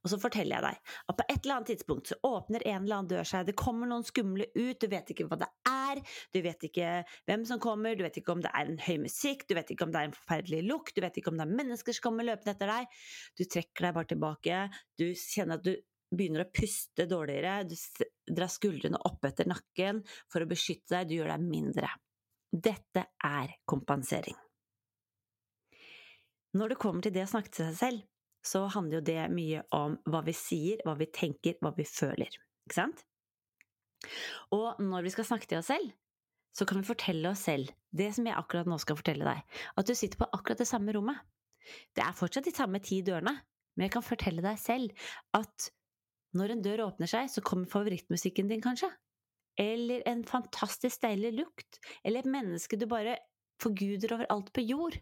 Og 0.00 0.12
så 0.12 0.18
forteller 0.20 0.56
jeg 0.56 0.64
deg 0.64 0.94
at 1.12 1.18
på 1.18 1.26
et 1.26 1.38
eller 1.38 1.56
annet 1.56 1.70
tidspunkt 1.72 2.10
så 2.10 2.18
åpner 2.26 2.64
en 2.64 2.84
eller 2.84 3.00
annen 3.00 3.10
dør 3.10 3.28
seg, 3.28 3.48
det 3.48 3.56
kommer 3.58 3.90
noen 3.90 4.06
skumle 4.06 4.46
ut, 4.54 4.80
du 4.80 4.88
vet 4.90 5.12
ikke 5.12 5.26
hva 5.28 5.40
det 5.42 5.50
er, 5.68 6.00
du 6.34 6.40
vet 6.44 6.66
ikke 6.70 6.94
hvem 7.28 7.44
som 7.48 7.60
kommer, 7.62 7.98
du 7.98 8.04
vet 8.06 8.20
ikke 8.20 8.34
om 8.36 8.44
det 8.44 8.52
er 8.54 8.72
en 8.72 8.80
høy 8.86 8.96
musikk, 9.04 9.46
du 9.48 9.56
vet 9.58 9.74
ikke 9.74 9.86
om 9.86 9.94
det 9.94 10.02
er 10.02 10.10
en 10.10 10.16
forferdelig 10.16 10.64
lukt, 10.68 10.94
du 10.96 11.04
vet 11.04 11.20
ikke 11.20 11.32
om 11.32 11.40
det 11.40 11.46
er 11.46 11.60
mennesker 11.62 11.96
som 11.96 12.08
kommer 12.08 12.28
løpende 12.28 12.56
etter 12.56 12.72
deg. 12.72 13.00
Du 13.38 13.44
trekker 13.44 13.86
deg 13.86 13.96
bare 13.96 14.12
tilbake, 14.14 14.60
du 15.00 15.06
kjenner 15.18 15.60
at 15.60 15.66
du 15.66 15.74
begynner 16.10 16.44
å 16.44 16.50
puste 16.50 17.06
dårligere, 17.10 17.64
du 17.70 17.76
drar 18.34 18.50
skuldrene 18.50 19.00
opp 19.06 19.26
etter 19.28 19.48
nakken 19.50 20.02
for 20.30 20.42
å 20.42 20.50
beskytte 20.50 20.96
deg, 20.96 21.10
du 21.10 21.18
gjør 21.20 21.34
deg 21.34 21.44
mindre. 21.46 21.90
Dette 22.50 23.04
er 23.26 23.52
kompensering. 23.68 24.38
Når 26.58 26.72
det 26.72 26.80
kommer 26.82 27.04
til 27.04 27.14
det 27.14 27.28
å 27.28 27.30
snakke 27.30 27.52
til 27.54 27.68
seg 27.68 27.76
selv, 27.78 28.06
så 28.46 28.64
handler 28.72 29.00
jo 29.00 29.06
det 29.10 29.22
mye 29.34 29.62
om 29.76 29.96
hva 30.08 30.22
vi 30.26 30.34
sier, 30.36 30.80
hva 30.86 30.94
vi 30.98 31.10
tenker, 31.12 31.58
hva 31.60 31.72
vi 31.76 31.86
føler. 31.88 32.30
Ikke 32.66 32.78
sant? 32.78 33.02
Og 34.56 34.80
når 34.80 35.04
vi 35.04 35.12
skal 35.14 35.28
snakke 35.28 35.48
til 35.50 35.60
oss 35.60 35.68
selv, 35.72 35.90
så 36.56 36.66
kan 36.66 36.80
vi 36.80 36.88
fortelle 36.88 37.30
oss 37.30 37.44
selv 37.46 37.70
det 37.94 38.08
som 38.16 38.26
jeg 38.26 38.38
akkurat 38.38 38.68
nå 38.70 38.78
skal 38.80 38.98
fortelle 38.98 39.26
deg, 39.26 39.58
at 39.78 39.86
du 39.86 39.94
sitter 39.98 40.20
på 40.20 40.30
akkurat 40.34 40.62
det 40.62 40.68
samme 40.70 40.94
rommet. 40.94 41.18
Det 41.94 42.02
er 42.02 42.16
fortsatt 42.16 42.48
de 42.48 42.54
samme 42.54 42.80
ti 42.82 43.00
dørene, 43.06 43.34
men 43.76 43.86
jeg 43.86 43.94
kan 43.94 44.06
fortelle 44.06 44.42
deg 44.44 44.58
selv 44.58 45.10
at 45.36 45.70
når 46.38 46.54
en 46.54 46.62
dør 46.62 46.84
åpner 46.86 47.10
seg, 47.10 47.30
så 47.30 47.42
kommer 47.42 47.70
favorittmusikken 47.70 48.50
din, 48.50 48.62
kanskje. 48.62 48.90
Eller 49.58 50.04
en 50.08 50.22
fantastisk 50.26 51.02
deilig 51.02 51.32
lukt. 51.40 51.80
Eller 52.06 52.22
et 52.22 52.30
menneske 52.30 52.78
du 52.78 52.86
bare 52.90 53.16
forguder 53.60 54.14
over 54.14 54.30
alt 54.30 54.52
på 54.54 54.62
jord. 54.62 54.96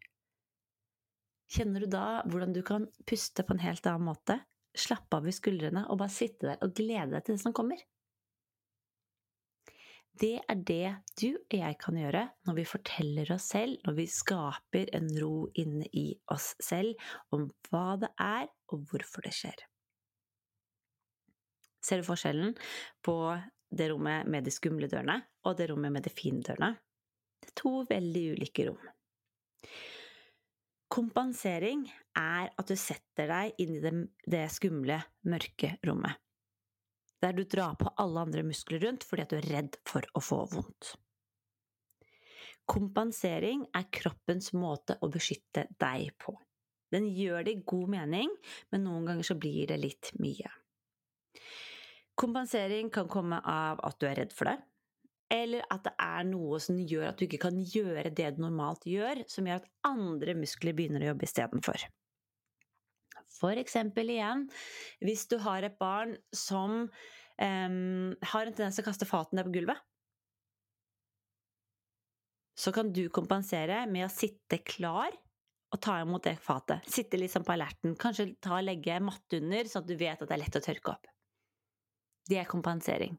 Kjenner 1.49 1.85
du 1.85 1.88
da 1.93 2.23
hvordan 2.28 2.52
du 2.52 2.61
kan 2.67 2.87
puste 3.09 3.45
på 3.45 3.57
en 3.57 3.62
helt 3.64 3.87
annen 3.88 4.09
måte? 4.11 4.37
Slappe 4.78 5.19
av 5.19 5.28
i 5.28 5.33
skuldrene 5.35 5.87
og 5.88 6.00
bare 6.02 6.12
sitte 6.12 6.50
der 6.50 6.61
og 6.64 6.75
glede 6.76 7.14
deg 7.14 7.25
til 7.25 7.38
det 7.38 7.45
som 7.45 7.57
kommer? 7.57 7.81
Det 10.19 10.35
er 10.50 10.62
det 10.67 10.88
du 11.21 11.28
og 11.38 11.55
jeg 11.55 11.76
kan 11.78 11.99
gjøre 11.99 12.25
når 12.49 12.57
vi 12.57 12.67
forteller 12.67 13.31
oss 13.33 13.47
selv, 13.52 13.78
når 13.87 13.97
vi 14.00 14.07
skaper 14.11 14.90
en 14.99 15.09
ro 15.23 15.47
inne 15.62 15.87
i 15.95 16.09
oss 16.35 16.52
selv 16.64 16.99
om 17.35 17.47
hva 17.69 17.99
det 18.02 18.11
er, 18.19 18.49
og 18.75 18.88
hvorfor 18.90 19.25
det 19.25 19.35
skjer. 19.37 19.62
Ser 21.85 22.02
du 22.02 22.09
forskjellen 22.09 22.57
på 23.07 23.14
det 23.71 23.88
rommet 23.93 24.26
med 24.28 24.49
de 24.49 24.52
skumle 24.52 24.90
dørene 24.90 25.21
og 25.47 25.55
det 25.61 25.71
rommet 25.71 25.95
med 25.95 26.05
de 26.09 26.12
fine 26.12 26.43
dørene? 26.43 26.75
Det 27.38 27.52
er 27.52 27.61
to 27.62 27.75
veldig 27.88 28.25
ulike 28.35 28.67
rom. 28.69 28.83
Kompensering 30.88 31.83
er 32.16 32.49
at 32.49 32.71
du 32.71 32.76
setter 32.80 33.28
deg 33.28 33.61
inn 33.61 33.75
i 33.76 33.83
det, 33.83 33.92
det 34.25 34.47
skumle, 34.52 34.97
mørke 35.28 35.75
rommet. 35.85 36.16
Der 37.21 37.35
du 37.35 37.42
drar 37.50 37.75
på 37.76 37.90
alle 37.99 38.23
andre 38.25 38.45
muskler 38.47 38.80
rundt 38.87 39.04
fordi 39.04 39.25
at 39.26 39.35
du 39.35 39.38
er 39.40 39.49
redd 39.52 39.78
for 39.88 40.07
å 40.16 40.23
få 40.23 40.45
vondt. 40.54 40.95
Kompensering 42.68 43.64
er 43.76 43.88
kroppens 43.92 44.52
måte 44.57 44.99
å 45.02 45.09
beskytte 45.12 45.66
deg 45.80 46.12
på. 46.21 46.35
Den 46.92 47.09
gjør 47.12 47.45
det 47.45 47.52
i 47.52 47.62
god 47.68 47.92
mening, 47.92 48.33
men 48.73 48.85
noen 48.85 49.09
ganger 49.09 49.28
så 49.28 49.37
blir 49.40 49.68
det 49.68 49.80
litt 49.80 50.12
mye. 50.21 50.50
Kompensering 52.18 52.88
kan 52.92 53.09
komme 53.12 53.40
av 53.45 53.80
at 53.85 53.99
du 54.00 54.09
er 54.09 54.16
redd 54.23 54.33
for 54.35 54.50
det, 54.50 54.57
eller 55.32 55.64
at 55.73 55.85
det 55.85 55.94
er 56.00 56.25
noe 56.28 56.58
som 56.62 56.78
gjør 56.80 57.11
at 57.11 57.20
du 57.20 57.26
ikke 57.26 57.42
kan 57.42 57.58
gjøre 57.61 58.11
det 58.16 58.32
du 58.37 58.42
normalt 58.42 58.87
gjør, 58.88 59.23
som 59.28 59.49
gjør 59.49 59.61
at 59.61 59.70
andre 59.87 60.35
muskler 60.38 60.76
begynner 60.76 61.04
å 61.04 61.11
jobbe 61.12 61.28
istedenfor. 61.28 61.85
For 63.38 63.61
eksempel 63.61 64.11
igjen, 64.14 64.47
hvis 65.04 65.26
du 65.30 65.37
har 65.44 65.66
et 65.66 65.76
barn 65.78 66.16
som 66.35 66.80
um, 66.88 68.16
har 68.32 68.49
en 68.49 68.56
tendens 68.56 68.78
til 68.78 68.87
å 68.87 68.88
kaste 68.88 69.08
fatene 69.08 69.44
på 69.47 69.54
gulvet, 69.58 69.85
så 72.58 72.73
kan 72.75 72.90
du 72.90 73.04
kompensere 73.14 73.85
med 73.87 74.08
å 74.08 74.11
sitte 74.11 74.58
klar 74.66 75.14
og 75.68 75.80
ta 75.85 76.00
imot 76.02 76.25
det 76.25 76.38
fatet. 76.42 76.88
Sitte 76.90 77.20
liksom 77.20 77.44
på 77.47 77.54
alerten. 77.54 77.94
Kanskje 78.00 78.32
ta 78.42 78.56
og 78.56 78.66
legge 78.66 78.97
matte 79.04 79.38
under, 79.38 79.68
sånn 79.68 79.85
at 79.85 79.90
du 79.92 79.97
vet 80.00 80.18
at 80.18 80.26
det 80.26 80.35
er 80.35 80.42
lett 80.42 80.58
å 80.58 80.64
tørke 80.64 80.94
opp. 80.97 81.11
Det 82.28 82.40
er 82.40 82.49
kompensering. 82.49 83.14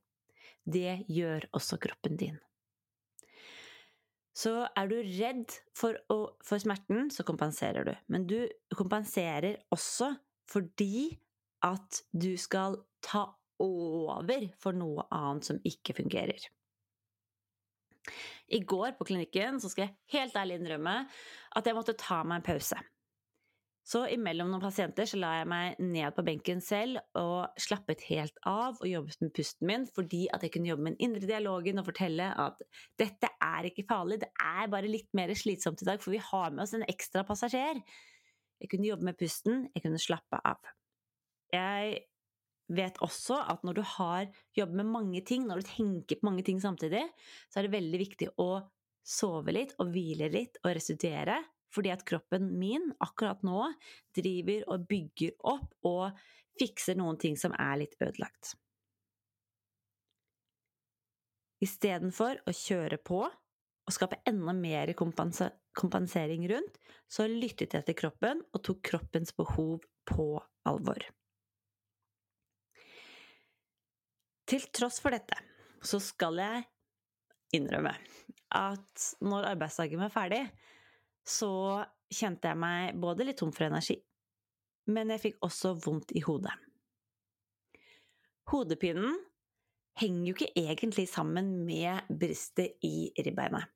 Det 0.65 1.03
gjør 1.09 1.47
også 1.55 1.79
kroppen 1.81 2.17
din. 2.19 2.37
Så 4.39 4.53
er 4.77 4.87
du 4.87 4.99
redd 5.03 5.55
for, 5.75 5.97
å, 6.13 6.19
for 6.45 6.61
smerten, 6.61 7.09
så 7.11 7.25
kompenserer 7.27 7.87
du. 7.87 7.93
Men 8.13 8.27
du 8.29 8.37
kompenserer 8.77 9.57
også 9.73 10.13
fordi 10.49 11.09
at 11.65 12.03
du 12.15 12.31
skal 12.39 12.79
ta 13.03 13.25
over 13.59 14.47
for 14.61 14.77
noe 14.77 15.03
annet 15.11 15.49
som 15.49 15.59
ikke 15.67 15.97
fungerer. 15.97 16.39
I 18.49 18.61
går 18.65 18.95
på 18.97 19.09
klinikken 19.11 19.59
så 19.61 19.69
skal 19.69 19.89
jeg 19.89 20.15
helt 20.15 20.37
ærlig 20.39 20.59
innrømme 20.59 20.95
at 21.59 21.67
jeg 21.67 21.77
måtte 21.77 21.97
ta 21.99 22.21
meg 22.23 22.39
en 22.39 22.47
pause. 22.47 22.79
Så 23.87 24.03
imellom 24.11 24.51
noen 24.51 24.61
pasienter 24.61 25.07
så 25.09 25.17
la 25.17 25.31
jeg 25.39 25.47
meg 25.49 25.79
ned 25.81 26.13
på 26.13 26.23
benken 26.27 26.59
selv 26.61 26.99
og 27.17 27.61
slappet 27.61 28.03
helt 28.09 28.35
av 28.47 28.77
og 28.77 28.85
jobbet 28.89 29.23
med 29.23 29.31
pusten 29.33 29.69
min, 29.69 29.87
fordi 29.95 30.27
at 30.35 30.43
jeg 30.45 30.53
kunne 30.53 30.69
jobbe 30.69 30.85
med 30.85 30.97
den 30.97 31.09
indre 31.09 31.29
dialogen 31.29 31.81
og 31.81 31.87
fortelle 31.87 32.27
at 32.43 32.61
dette 33.01 33.31
er 33.41 33.69
ikke 33.71 33.87
farlig, 33.89 34.19
det 34.21 34.29
er 34.35 34.69
bare 34.69 34.91
litt 34.91 35.09
mer 35.17 35.33
slitsomt 35.33 35.81
i 35.81 35.89
dag, 35.89 36.03
for 36.03 36.13
vi 36.13 36.21
har 36.21 36.53
med 36.53 36.67
oss 36.67 36.75
en 36.77 36.85
ekstra 36.85 37.25
passasjer. 37.25 37.81
Jeg 38.59 38.71
kunne 38.71 38.89
jobbe 38.91 39.09
med 39.09 39.17
pusten, 39.17 39.65
jeg 39.73 39.85
kunne 39.85 40.01
slappe 40.01 40.37
av. 40.45 40.69
Jeg 41.55 42.01
vet 42.69 42.99
også 43.01 43.39
at 43.49 43.63
når 43.65 43.79
du 43.79 43.85
har 43.95 44.27
jobbet 44.57 44.81
med 44.83 44.91
mange 44.93 45.23
ting, 45.25 45.47
når 45.49 45.63
du 45.63 45.71
tenker 45.71 46.19
på 46.19 46.29
mange 46.29 46.45
ting 46.45 46.59
samtidig, 46.61 47.07
så 47.49 47.59
er 47.59 47.65
det 47.65 47.77
veldig 47.79 48.01
viktig 48.03 48.33
å 48.37 48.51
sove 49.09 49.55
litt 49.55 49.73
og 49.79 49.89
hvile 49.95 50.29
litt 50.29 50.59
og 50.61 50.75
restituere 50.77 51.39
fordi 51.73 51.91
at 51.93 52.05
kroppen 52.07 52.49
min 52.59 52.89
akkurat 53.03 53.43
nå 53.45 53.67
driver 54.17 54.65
og 54.73 54.87
bygger 54.89 55.35
opp 55.51 55.75
og 55.87 56.23
fikser 56.59 56.97
noen 56.99 57.19
ting 57.21 57.37
som 57.39 57.53
er 57.57 57.77
litt 57.83 57.95
ødelagt. 58.01 58.55
Istedenfor 61.63 62.39
å 62.47 62.55
kjøre 62.55 62.99
på 63.03 63.21
og 63.89 63.95
skape 63.95 64.21
enda 64.29 64.53
mer 64.55 64.91
kompensering 64.95 66.45
rundt, 66.51 66.75
så 67.09 67.25
lyttet 67.27 67.73
jeg 67.73 67.87
til 67.87 67.97
kroppen 67.97 68.43
og 68.53 68.63
tok 68.63 68.83
kroppens 68.91 69.33
behov 69.35 69.81
på 70.07 70.27
alvor. 70.69 71.01
Til 74.49 74.65
tross 74.73 75.01
for 75.01 75.13
dette 75.13 75.37
så 75.85 75.99
skal 76.01 76.39
jeg 76.41 76.67
innrømme 77.57 77.93
at 78.55 79.05
når 79.21 79.51
arbeidsdagen 79.51 80.01
var 80.01 80.13
ferdig, 80.13 80.41
så 81.29 81.51
kjente 82.09 82.49
jeg 82.49 82.59
meg 82.59 82.97
både 82.99 83.27
litt 83.27 83.39
tom 83.41 83.53
for 83.55 83.69
energi, 83.69 83.99
men 84.89 85.13
jeg 85.13 85.23
fikk 85.27 85.41
også 85.45 85.75
vondt 85.83 86.13
i 86.17 86.23
hodet. 86.25 86.55
Hodepinen 88.49 89.17
henger 89.99 90.29
jo 90.29 90.35
ikke 90.37 90.53
egentlig 90.57 91.05
sammen 91.11 91.51
med 91.67 92.07
brystet 92.09 92.79
i 92.85 93.11
ribbeinet. 93.19 93.69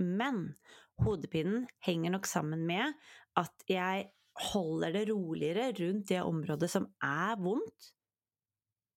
Men 0.00 0.54
hodepinen 1.02 1.66
henger 1.84 2.14
nok 2.14 2.28
sammen 2.28 2.64
med 2.68 2.94
at 3.36 3.68
jeg 3.68 4.08
holder 4.52 4.92
det 4.92 5.04
roligere 5.10 5.70
rundt 5.80 6.08
det 6.08 6.22
området 6.22 6.70
som 6.72 6.88
er 7.04 7.36
vondt. 7.40 7.92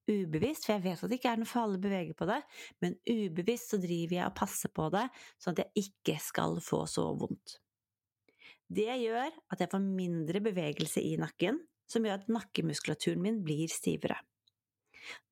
Ubevisst, 0.09 0.65
for 0.65 0.73
jeg 0.75 0.83
vet 0.87 1.03
at 1.03 1.11
det 1.11 1.19
ikke 1.19 1.31
er 1.35 1.41
noe 1.41 1.49
farlig 1.49 1.77
å 1.77 1.83
bevege 1.83 2.15
på 2.17 2.25
det, 2.25 2.39
men 2.81 2.95
ubevisst 3.05 3.75
så 3.75 3.77
driver 3.81 4.15
jeg 4.17 4.25
og 4.25 4.37
passer 4.39 4.71
på 4.73 4.87
det, 4.95 5.05
sånn 5.37 5.53
at 5.53 5.61
jeg 5.67 5.85
ikke 5.85 6.15
skal 6.23 6.57
få 6.65 6.81
så 6.89 7.05
vondt. 7.19 7.59
Det 8.69 8.89
gjør 9.01 9.33
at 9.49 9.61
jeg 9.63 9.71
får 9.71 9.81
mindre 9.81 10.41
bevegelse 10.45 11.01
i 11.01 11.15
nakken, 11.21 11.57
som 11.89 12.05
gjør 12.05 12.19
at 12.21 12.29
nakkemuskulaturen 12.29 13.21
min 13.23 13.39
blir 13.45 13.71
stivere. 13.73 14.19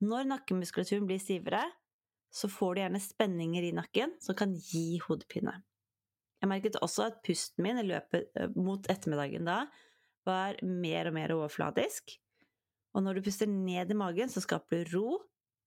Når 0.02 0.26
nakkemuskulaturen 0.32 1.06
blir 1.06 1.22
stivere, 1.22 1.62
så 2.34 2.50
får 2.50 2.74
du 2.74 2.80
gjerne 2.82 3.00
spenninger 3.02 3.68
i 3.68 3.74
nakken 3.76 4.16
som 4.22 4.36
kan 4.38 4.56
gi 4.58 4.98
hodepine. 5.06 5.54
Jeg 6.38 6.50
merket 6.50 6.78
også 6.82 7.08
at 7.08 7.22
pusten 7.26 7.64
min 7.66 7.80
i 7.80 7.86
løpet 7.86 8.28
eh, 8.38 8.50
mot 8.58 8.84
ettermiddagen 8.90 9.48
da 9.48 9.62
var 10.28 10.58
mer 10.62 11.08
og 11.08 11.16
mer 11.16 11.34
overfladisk. 11.34 12.18
Og 12.94 13.04
når 13.04 13.18
du 13.18 13.26
puster 13.26 13.50
ned 13.50 13.90
i 13.90 13.96
magen, 13.98 14.30
så 14.30 14.42
skaper 14.44 14.84
du 14.84 14.98
ro 14.98 15.08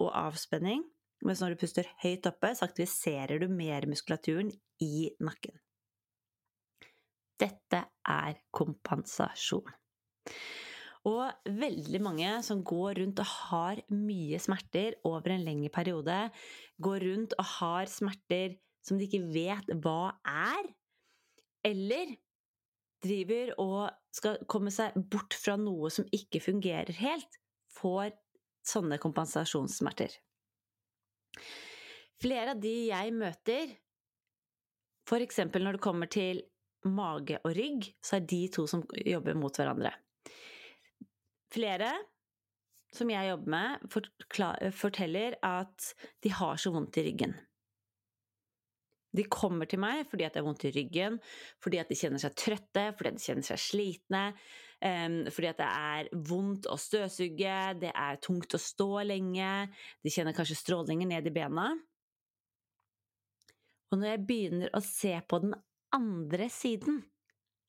og 0.01 0.11
avspenning, 0.17 0.83
mens 1.25 1.41
når 1.41 1.53
du 1.53 1.61
puster 1.63 1.89
høyt 2.03 2.27
oppe, 2.29 2.53
så 2.57 2.67
aktiviserer 2.67 3.41
du 3.41 3.49
mer 3.51 3.85
muskulaturen 3.89 4.51
i 4.81 5.11
nakken. 5.21 5.55
Dette 7.41 7.83
er 8.07 8.41
kompensasjon. 8.53 9.69
Og 11.10 11.48
veldig 11.50 12.01
mange 12.05 12.33
som 12.45 12.62
går 12.62 13.00
rundt 13.01 13.21
og 13.24 13.29
har 13.50 13.79
mye 13.89 14.38
smerter 14.41 15.00
over 15.07 15.33
en 15.33 15.45
lengre 15.48 15.71
periode, 15.74 16.17
går 16.77 17.05
rundt 17.07 17.33
og 17.41 17.48
har 17.57 17.89
smerter 17.89 18.60
som 18.86 19.00
de 19.00 19.07
ikke 19.07 19.25
vet 19.33 19.74
hva 19.81 20.13
er, 20.25 20.69
eller 21.65 22.15
driver 23.01 23.53
og 23.62 23.81
skal 24.13 24.41
komme 24.50 24.74
seg 24.74 24.98
bort 25.10 25.33
fra 25.38 25.55
noe 25.57 25.89
som 25.93 26.05
ikke 26.13 26.41
fungerer 26.43 26.93
helt, 27.01 27.39
får 27.74 28.13
sånne 28.67 29.00
kompensasjonssmerter. 29.01 30.13
Flere 32.21 32.53
av 32.53 32.62
de 32.62 32.74
jeg 32.91 33.13
møter, 33.17 33.71
eksempel 35.12 35.65
når 35.65 35.75
det 35.75 35.83
kommer 35.83 36.07
til 36.12 36.43
mage 36.88 37.38
og 37.43 37.53
rygg, 37.57 37.91
så 38.01 38.17
er 38.17 38.25
de 38.29 38.41
to 38.53 38.65
som 38.69 38.83
jobber 39.05 39.38
mot 39.38 39.57
hverandre. 39.57 39.93
Flere 41.51 41.91
som 42.91 43.11
jeg 43.11 43.29
jobber 43.29 43.53
med, 43.53 43.85
forteller 44.75 45.38
at 45.45 45.93
de 46.23 46.31
har 46.35 46.59
så 46.59 46.73
vondt 46.73 47.00
i 47.00 47.05
ryggen. 47.05 47.35
De 49.11 49.25
kommer 49.27 49.67
til 49.67 49.79
meg 49.83 50.05
fordi 50.07 50.23
at 50.23 50.35
det 50.35 50.41
er 50.41 50.47
vondt 50.47 50.65
i 50.67 50.73
ryggen, 50.75 51.17
fordi 51.63 51.79
at 51.81 51.89
de 51.91 51.97
kjenner 52.00 52.21
seg 52.23 52.35
trøtte, 52.39 52.85
fordi 52.95 53.11
at 53.11 53.17
de 53.19 53.25
kjenner 53.25 53.47
seg 53.47 53.59
slitne, 53.59 54.23
fordi 54.81 55.50
at 55.51 55.59
det 55.59 55.67
er 55.69 56.11
vondt 56.31 56.67
å 56.71 56.77
støvsuge, 56.79 57.57
det 57.81 57.91
er 57.91 58.21
tungt 58.23 58.55
å 58.55 58.61
stå 58.61 59.03
lenge, 59.07 59.51
de 60.01 60.13
kjenner 60.13 60.35
kanskje 60.35 60.59
strålinger 60.61 61.11
ned 61.11 61.27
i 61.27 61.33
bena. 61.35 61.67
Og 63.91 64.00
når 64.00 64.13
jeg 64.13 64.25
begynner 64.29 64.71
å 64.71 64.79
se 64.83 65.11
på 65.27 65.41
den 65.43 65.53
andre 65.95 66.48
siden, 66.51 67.01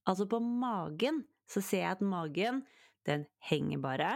altså 0.08 0.26
på 0.30 0.40
magen, 0.42 1.22
så 1.50 1.62
ser 1.64 1.84
jeg 1.84 1.96
at 1.96 2.04
magen 2.04 2.62
den 3.06 3.26
henger 3.48 3.82
bare. 3.82 4.12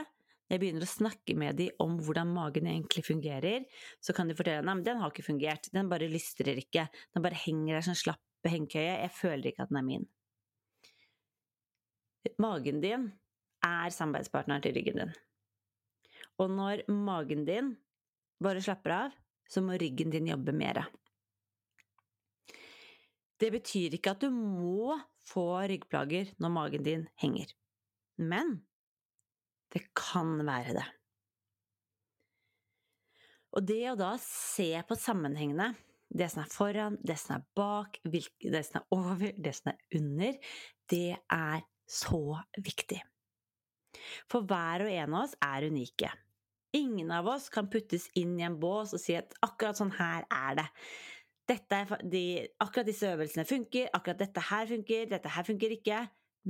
Når 0.46 0.54
jeg 0.54 0.62
begynner 0.62 0.86
å 0.86 0.90
snakke 0.90 1.34
med 1.38 1.58
dem 1.58 1.82
om 1.82 1.96
hvordan 2.06 2.30
magen 2.30 2.68
egentlig 2.70 3.02
fungerer, 3.08 3.64
så 3.98 4.14
kan 4.14 4.30
de 4.30 4.36
fortelle 4.38 4.62
at 4.62 4.84
den 4.86 5.00
har 5.02 5.10
ikke 5.10 5.26
fungert, 5.26 5.70
den 5.74 5.90
bare 5.90 6.06
lystrer 6.10 6.58
ikke, 6.60 6.86
den 7.14 7.24
bare 7.24 7.40
henger 7.40 7.78
der 7.78 7.86
som 7.88 7.98
slappe 7.98 8.52
hengekøye, 8.52 9.00
jeg 9.02 9.14
føler 9.16 9.50
ikke 9.50 9.66
at 9.66 9.72
den 9.72 9.80
er 9.80 9.86
min. 9.88 10.06
Magen 12.42 12.78
din 12.82 13.08
er 13.66 13.90
samarbeidspartneren 13.94 14.62
til 14.62 14.74
ryggen 14.76 15.02
din. 15.02 15.12
Og 16.42 16.52
når 16.52 16.84
magen 16.92 17.44
din 17.48 17.74
bare 18.42 18.62
slapper 18.62 18.94
av, 18.94 19.18
så 19.50 19.62
må 19.64 19.78
ryggen 19.80 20.14
din 20.14 20.30
jobbe 20.30 20.54
mer. 20.54 20.84
Det 23.40 23.50
betyr 23.52 23.96
ikke 23.96 24.14
at 24.16 24.22
du 24.24 24.30
må 24.32 24.96
få 25.26 25.46
ryggplager 25.68 26.32
når 26.40 26.52
magen 26.54 26.86
din 26.86 27.08
henger. 27.20 27.50
Men 28.16 28.60
det 29.74 29.82
kan 29.96 30.38
være 30.46 30.76
det. 30.78 30.86
Og 33.56 33.64
det 33.64 33.82
å 33.90 33.98
da 33.98 34.14
se 34.20 34.70
på 34.88 34.96
sammenhengene, 35.00 35.70
det 36.12 36.28
som 36.32 36.42
er 36.44 36.52
foran, 36.52 36.98
det 37.04 37.16
som 37.20 37.38
er 37.38 37.46
bak, 37.56 37.98
det 38.04 38.62
som 38.66 38.80
er 38.80 38.86
over, 38.94 39.32
det 39.32 39.54
som 39.56 39.72
er 39.72 39.98
under, 39.98 40.38
det 40.92 41.16
er 41.16 41.64
så 41.88 42.38
viktig. 42.60 43.00
For 44.30 44.44
hver 44.46 44.84
og 44.84 44.92
en 44.92 45.16
av 45.16 45.24
oss 45.24 45.36
er 45.44 45.66
unike. 45.70 46.12
Ingen 46.76 47.10
av 47.14 47.28
oss 47.32 47.48
kan 47.52 47.70
puttes 47.72 48.10
inn 48.18 48.34
i 48.38 48.44
en 48.44 48.58
bås 48.60 48.92
og 48.92 49.00
si 49.00 49.16
at 49.16 49.32
akkurat 49.44 49.78
sånn 49.78 49.94
her 49.96 50.26
er 50.28 50.58
det. 50.60 50.66
De, 51.46 52.22
akkurat 52.58 52.88
disse 52.88 53.06
øvelsene 53.06 53.46
funker, 53.46 53.90
akkurat 53.94 54.18
dette 54.18 54.42
her 54.48 54.66
funker, 54.66 55.04
dette 55.10 55.30
her 55.30 55.46
funker 55.46 55.74
ikke. 55.76 56.00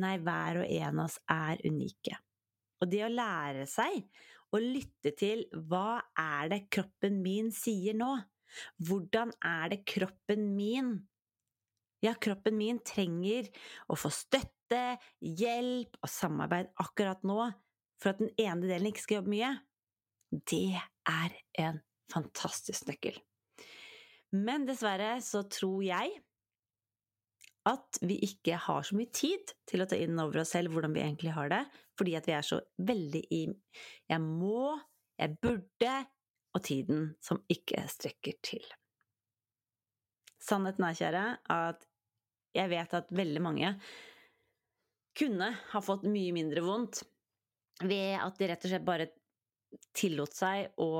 Nei, 0.00 0.16
hver 0.20 0.62
og 0.62 0.70
en 0.70 1.00
av 1.02 1.04
oss 1.04 1.18
er 1.32 1.60
unike. 1.64 2.16
Og 2.80 2.90
det 2.92 3.02
å 3.06 3.12
lære 3.12 3.66
seg 3.68 4.04
å 4.54 4.60
lytte 4.62 5.12
til 5.18 5.44
hva 5.68 6.00
er 6.20 6.50
det 6.52 6.62
kroppen 6.72 7.20
min 7.24 7.50
sier 7.54 7.96
nå? 7.96 8.12
Hvordan 8.88 9.32
er 9.44 9.72
det 9.74 9.84
kroppen 9.88 10.52
min 10.56 10.96
Ja, 12.04 12.12
kroppen 12.12 12.58
min 12.58 12.78
trenger 12.84 13.48
å 13.90 13.96
få 13.98 14.10
støtte, 14.12 14.98
hjelp 15.20 15.96
og 16.02 16.10
samarbeid 16.12 16.68
akkurat 16.82 17.22
nå 17.26 17.38
for 18.02 18.12
at 18.12 18.20
den 18.20 18.32
ene 18.36 18.68
delen 18.68 18.90
ikke 18.90 19.02
skal 19.02 19.20
jobbe 19.20 19.32
mye. 19.32 19.52
Det 20.50 20.76
er 21.08 21.36
en 21.62 21.80
fantastisk 22.12 22.86
nøkkel. 22.90 23.16
Men 24.34 24.66
dessverre 24.66 25.20
så 25.22 25.44
tror 25.50 25.84
jeg 25.86 26.16
at 27.66 27.98
vi 28.06 28.18
ikke 28.22 28.58
har 28.62 28.84
så 28.86 28.94
mye 28.98 29.10
tid 29.14 29.52
til 29.66 29.82
å 29.82 29.88
ta 29.90 29.98
inn 29.98 30.18
over 30.22 30.42
oss 30.42 30.52
selv 30.54 30.74
hvordan 30.74 30.94
vi 30.94 31.02
egentlig 31.02 31.32
har 31.34 31.50
det, 31.50 31.62
fordi 31.98 32.14
at 32.18 32.28
vi 32.28 32.34
er 32.36 32.46
så 32.46 32.60
veldig 32.78 33.22
i 33.30 33.42
'jeg 33.46 34.20
må', 34.22 34.80
'jeg 35.18 35.38
burde' 35.42 36.06
og 36.54 36.62
tiden 36.64 37.16
som 37.20 37.42
ikke 37.52 37.84
strekker 37.90 38.38
til. 38.42 38.64
Sannheten 40.40 40.84
er, 40.84 40.94
kjære, 40.94 41.24
at 41.50 41.86
jeg 42.54 42.70
vet 42.70 42.94
at 42.94 43.10
veldig 43.10 43.42
mange 43.42 43.74
kunne 45.16 45.50
ha 45.72 45.80
fått 45.84 46.06
mye 46.08 46.32
mindre 46.32 46.62
vondt 46.64 47.02
ved 47.82 48.16
at 48.20 48.38
de 48.38 48.48
rett 48.48 48.64
og 48.64 48.72
slett 48.72 48.86
bare 48.86 49.10
tillot 49.96 50.34
seg 50.36 50.78
å 50.82 50.90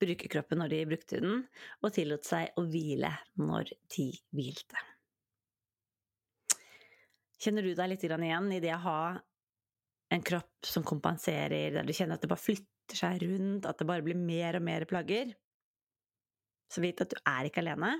bruke 0.00 0.28
kroppen 0.32 0.60
når 0.62 0.72
de 0.72 0.82
brukte 0.88 1.20
den, 1.22 1.40
og 1.82 1.94
tillot 1.96 2.26
seg 2.26 2.56
å 2.58 2.64
hvile 2.66 3.12
når 3.40 3.72
de 3.94 4.10
hvilte. 4.36 4.82
Kjenner 7.36 7.66
du 7.66 7.74
deg 7.76 7.90
litt 7.92 8.04
igjen 8.06 8.52
i 8.54 8.62
det 8.64 8.72
å 8.74 8.82
ha 8.86 9.00
en 10.14 10.22
kropp 10.24 10.66
som 10.66 10.86
kompenserer, 10.86 11.74
der 11.74 11.86
du 11.86 11.92
kjenner 11.92 12.16
at 12.16 12.24
det 12.24 12.30
bare 12.30 12.42
flytter 12.42 12.98
seg 12.98 13.22
rundt, 13.26 13.66
at 13.68 13.78
det 13.78 13.88
bare 13.88 14.04
blir 14.06 14.18
mer 14.18 14.58
og 14.58 14.64
mer 14.64 14.86
plagger? 14.88 15.34
Så 16.72 16.82
vit 16.82 17.00
at 17.02 17.12
du 17.12 17.18
er 17.22 17.48
ikke 17.48 17.62
alene, 17.62 17.92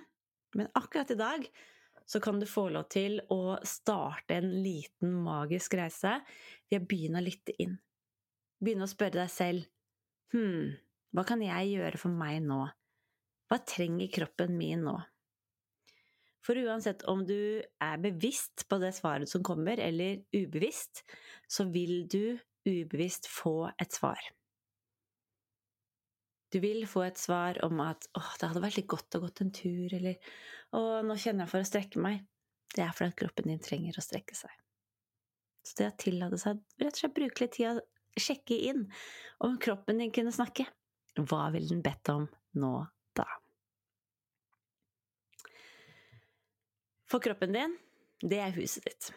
men 0.56 0.70
akkurat 0.78 1.10
i 1.12 1.18
dag 1.18 1.48
så 2.06 2.20
kan 2.22 2.38
du 2.40 2.46
få 2.48 2.68
lov 2.70 2.86
til 2.94 3.18
å 3.34 3.58
starte 3.66 4.38
en 4.38 4.48
liten 4.62 5.14
magisk 5.26 5.74
reise 5.78 6.20
ved 6.70 6.80
å 6.80 6.86
begynne 6.86 7.20
å 7.20 7.26
lytte 7.26 7.54
inn. 7.62 7.74
Begynne 8.62 8.86
å 8.86 8.90
spørre 8.90 9.18
deg 9.18 9.32
selv 9.32 9.66
Hm, 10.34 10.74
hva 11.14 11.24
kan 11.26 11.42
jeg 11.44 11.76
gjøre 11.76 12.00
for 12.00 12.14
meg 12.14 12.40
nå? 12.44 12.62
Hva 13.46 13.60
trenger 13.62 14.10
kroppen 14.12 14.56
min 14.58 14.82
nå? 14.86 14.96
For 16.46 16.58
uansett 16.62 17.02
om 17.10 17.24
du 17.26 17.62
er 17.82 18.02
bevisst 18.02 18.66
på 18.70 18.78
det 18.82 18.92
svaret 18.94 19.30
som 19.30 19.42
kommer, 19.46 19.80
eller 19.82 20.20
ubevisst, 20.34 21.02
så 21.50 21.66
vil 21.74 22.06
du 22.10 22.38
ubevisst 22.66 23.26
få 23.30 23.70
et 23.82 23.94
svar. 23.94 24.20
Du 26.54 26.60
vil 26.62 26.86
få 26.86 27.02
et 27.08 27.18
svar 27.18 27.58
om 27.66 27.80
at 27.82 28.06
'Å, 28.14 28.22
det 28.38 28.48
hadde 28.48 28.62
vært 28.62 28.78
litt 28.78 28.90
godt 28.90 29.18
å 29.18 29.22
gått 29.24 29.42
en 29.42 29.50
tur', 29.50 29.94
eller 29.94 30.14
'Å, 30.72 31.02
nå 31.02 31.18
kjenner 31.18 31.44
jeg 31.44 31.50
for 31.50 31.60
å 31.60 31.70
strekke 31.70 32.02
meg'. 32.02 32.22
Det 32.74 32.84
er 32.84 32.94
fordi 32.94 33.10
at 33.10 33.18
kroppen 33.18 33.50
din 33.50 33.62
trenger 33.62 33.98
å 33.98 34.04
strekke 34.04 34.34
seg. 34.38 34.54
Så 35.66 35.74
det 35.78 35.88
å 35.90 35.96
tillate 35.98 36.38
seg 36.38 36.62
rett 36.78 36.94
og 36.94 37.00
slett 37.00 37.14
bruke 37.14 37.42
litt 37.42 37.56
tid 37.58 37.80
sjekke 38.20 38.56
inn 38.70 38.86
om 39.44 39.58
kroppen 39.62 40.00
din 40.02 40.12
kunne 40.14 40.32
snakke, 40.34 40.66
hva 41.16 41.48
ville 41.54 41.70
den 41.70 41.84
bedt 41.84 42.12
om 42.12 42.26
nå 42.60 42.72
da? 43.16 43.28
For 47.06 47.22
kroppen 47.22 47.54
din, 47.54 47.76
det 48.20 48.40
er 48.42 48.56
huset 48.56 48.88
ditt. 48.88 49.12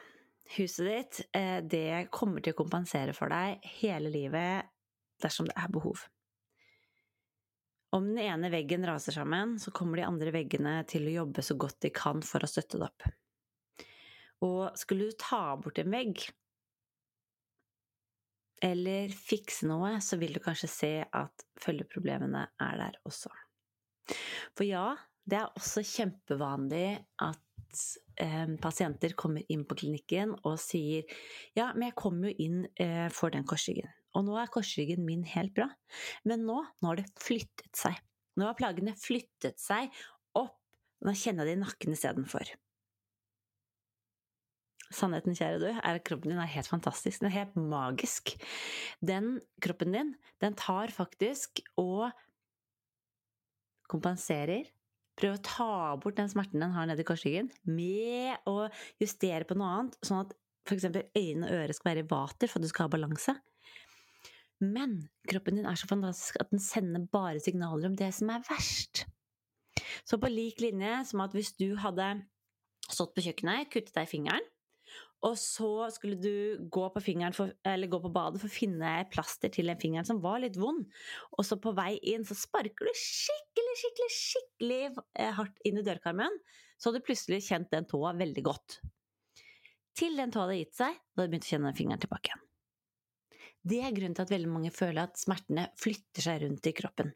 Huset 0.57 0.85
ditt, 0.85 1.21
eh, 1.35 1.59
det 1.61 2.09
kommer 2.11 2.41
til 2.41 2.53
å 2.53 2.59
kompensere 2.61 3.13
for 3.17 3.31
deg 3.33 3.65
hele 3.79 4.11
livet 4.13 4.69
dersom 5.21 5.49
det 5.49 5.57
er 5.57 5.71
behov. 5.73 6.07
Om 7.91 8.11
den 8.11 8.19
ene 8.21 8.51
veggen 8.53 8.85
raser 8.85 9.15
sammen, 9.15 9.57
så 9.59 9.71
kommer 9.73 9.97
de 9.97 10.05
andre 10.05 10.33
veggene 10.33 10.75
til 10.89 11.07
å 11.09 11.15
jobbe 11.23 11.41
så 11.45 11.57
godt 11.57 11.79
de 11.81 11.89
kan 11.93 12.21
for 12.21 12.45
å 12.45 12.49
støtte 12.49 12.77
det 12.77 12.85
opp. 12.85 13.07
Og 14.45 14.77
skulle 14.77 15.09
du 15.09 15.17
ta 15.19 15.57
bort 15.57 15.81
en 15.81 15.89
vegg, 15.91 16.27
eller 18.65 19.11
fikse 19.13 19.67
noe, 19.69 19.95
så 20.03 20.19
vil 20.21 20.33
du 20.35 20.41
kanskje 20.43 20.69
se 20.71 20.91
at 21.03 21.45
følgeproblemene 21.61 22.45
er 22.61 22.81
der 22.81 22.97
også. 23.07 23.31
For 24.57 24.67
ja, 24.67 24.95
Det 25.29 25.37
er 25.37 25.51
også 25.59 25.83
kjempevanlig 25.85 26.95
at 27.21 27.81
eh, 28.17 28.55
pasienter 28.57 29.13
kommer 29.19 29.43
inn 29.53 29.61
på 29.67 29.75
klinikken 29.77 30.31
og 30.39 30.55
sier 30.57 31.03
ja, 31.53 31.67
men 31.75 31.91
jeg 31.91 31.97
kom 31.99 32.23
jo 32.25 32.31
inn 32.33 32.63
eh, 32.81 33.11
for 33.13 33.29
den 33.35 33.45
korsryggen, 33.45 33.91
og 34.17 34.25
nå 34.25 34.39
er 34.41 34.49
korsryggen 34.49 35.05
min 35.05 35.21
helt 35.29 35.53
bra, 35.53 35.67
men 36.25 36.47
nå, 36.47 36.63
nå 36.81 36.89
har 36.89 36.97
det 36.97 37.05
flyttet 37.21 37.69
seg. 37.77 37.99
Nå 38.39 38.47
har 38.47 38.57
plagene 38.57 38.95
flyttet 38.97 39.61
seg 39.61 39.91
opp, 40.33 40.57
og 40.57 41.11
nå 41.11 41.13
kjenner 41.13 41.45
jeg 41.45 41.53
det 41.53 41.59
i 41.59 41.63
nakken 41.67 41.93
istedenfor. 41.93 42.55
Sannheten, 44.89 45.35
kjære 45.37 45.59
du, 45.61 45.67
er 45.69 45.99
at 45.99 46.05
kroppen 46.07 46.33
din 46.33 46.41
er 46.41 46.49
helt 46.49 46.69
fantastisk. 46.69 47.21
Den 47.21 47.29
er 47.29 47.35
helt 47.35 47.59
magisk. 47.59 48.33
Den 49.05 49.37
kroppen 49.61 49.93
din, 49.93 50.15
den 50.41 50.57
tar 50.57 50.93
faktisk 50.95 51.61
og 51.77 52.09
kompenserer 53.89 54.69
Prøv 55.19 55.35
å 55.35 55.43
ta 55.43 55.71
bort 55.99 56.15
den 56.15 56.29
smerten 56.31 56.61
den 56.63 56.71
har 56.71 56.87
nedi 56.87 57.03
korsryggen, 57.03 57.49
med 57.67 58.39
å 58.47 58.69
justere 59.01 59.43
på 59.47 59.57
noe 59.59 59.71
annet, 59.75 59.97
sånn 60.05 60.21
at 60.23 60.31
f.eks. 60.69 60.85
øyne 60.87 61.43
og 61.43 61.55
ører 61.57 61.75
skal 61.75 61.89
være 61.89 62.03
i 62.05 62.07
vater 62.07 62.47
for 62.47 62.59
at 62.59 62.63
du 62.63 62.71
skal 62.71 62.87
ha 62.87 62.93
balanse. 62.93 63.35
Men 64.63 64.95
kroppen 65.27 65.59
din 65.59 65.67
er 65.67 65.79
så 65.79 65.89
fantastisk 65.89 66.39
at 66.39 66.51
den 66.53 66.63
sender 66.63 67.03
bare 67.11 67.41
signaler 67.43 67.89
om 67.89 67.97
det 67.99 68.11
som 68.15 68.31
er 68.31 68.45
verst. 68.47 69.05
Så 70.07 70.19
på 70.21 70.31
lik 70.31 70.63
linje 70.63 71.01
som 71.11 71.23
at 71.23 71.35
hvis 71.35 71.51
du 71.59 71.73
hadde 71.79 72.13
stått 72.87 73.11
på 73.15 73.25
kjøkkenet, 73.27 73.69
kuttet 73.73 73.95
deg 73.95 74.07
i 74.07 74.11
fingeren, 74.13 74.48
og 75.25 75.35
så 75.35 75.89
skulle 75.91 76.15
du 76.15 76.67
gå 76.71 76.85
på, 76.93 77.01
for, 77.35 77.51
gå 77.91 77.99
på 78.05 78.11
badet 78.15 78.39
for 78.39 78.47
å 78.47 78.53
finne 78.53 78.91
plaster 79.11 79.51
til 79.51 79.67
den 79.67 79.79
fingeren 79.81 80.07
som 80.07 80.21
var 80.23 80.39
litt 80.39 80.55
vond. 80.59 80.85
Og 81.35 81.47
så 81.47 81.57
på 81.59 81.73
vei 81.75 81.97
inn 82.07 82.23
så 82.27 82.37
sparker 82.39 82.87
du 82.87 82.93
skikkelig, 82.95 83.75
skikkelig, 83.81 84.09
skikkelig 84.15 84.81
eh, 85.19 85.33
hardt 85.35 85.59
inn 85.67 85.81
i 85.81 85.83
dørkarmen. 85.83 86.39
Så 86.79 86.89
hadde 86.89 87.01
du 87.03 87.09
plutselig 87.09 87.41
kjent 87.49 87.71
den 87.73 87.87
tåa 87.89 88.13
veldig 88.15 88.45
godt. 88.47 88.79
Til 89.99 90.15
den 90.15 90.31
tåa 90.31 90.47
hadde 90.47 90.61
gitt 90.61 90.77
seg, 90.77 90.95
da 90.95 91.19
hadde 91.19 91.27
du 91.27 91.35
begynt 91.35 91.49
å 91.49 91.51
kjenne 91.51 91.71
den 91.73 91.79
fingeren 91.81 92.05
tilbake 92.05 92.31
igjen. 92.31 92.45
Det 93.69 93.79
er 93.83 93.95
grunnen 93.95 94.15
til 94.15 94.23
at 94.23 94.31
veldig 94.31 94.51
mange 94.53 94.71
føler 94.71 95.01
at 95.03 95.19
smertene 95.19 95.67
flytter 95.79 96.23
seg 96.23 96.45
rundt 96.45 96.69
i 96.71 96.73
kroppen. 96.77 97.11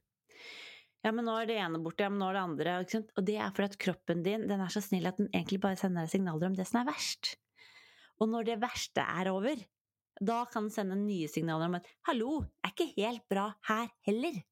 Ja, 1.03 1.11
men 1.15 1.23
nå 1.27 1.37
er 1.39 1.47
det 1.47 1.55
ene 1.59 1.79
borte, 1.83 2.03
ja, 2.03 2.11
men 2.11 2.19
nå 2.19 2.29
er 2.31 2.35
det 2.35 2.43
andre. 2.43 2.75
Og 3.15 3.23
det 3.27 3.37
er 3.39 3.55
fordi 3.55 3.71
at 3.71 3.79
kroppen 3.79 4.23
din 4.27 4.43
den 4.47 4.63
er 4.63 4.71
så 4.71 4.83
snill 4.83 5.07
at 5.07 5.19
den 5.19 5.31
egentlig 5.31 5.61
bare 5.63 5.79
sender 5.79 6.03
deg 6.03 6.11
signaler 6.11 6.51
om 6.51 6.59
det 6.59 6.67
som 6.67 6.81
er 6.81 6.91
verst. 6.91 7.37
Og 8.21 8.29
når 8.29 8.47
det 8.47 8.61
verste 8.61 9.03
er 9.03 9.31
over, 9.31 9.61
da 10.21 10.43
kan 10.45 10.67
den 10.67 10.73
sende 10.73 10.97
nye 10.99 11.27
signaler 11.27 11.69
om 11.69 11.79
at 11.79 11.87
'hallo, 12.07 12.43
er 12.63 12.71
ikke 12.71 12.93
helt 12.97 13.27
bra 13.29 13.53
her 13.67 13.87
heller'. 14.07 14.43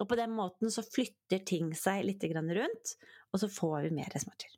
Og 0.00 0.08
på 0.08 0.16
den 0.16 0.30
måten 0.30 0.70
så 0.70 0.82
flytter 0.82 1.44
ting 1.44 1.74
seg 1.76 2.04
litt 2.04 2.24
rundt, 2.24 2.94
og 3.32 3.40
så 3.40 3.48
får 3.48 3.82
vi 3.82 3.90
mer 3.90 4.08
smerter. 4.16 4.48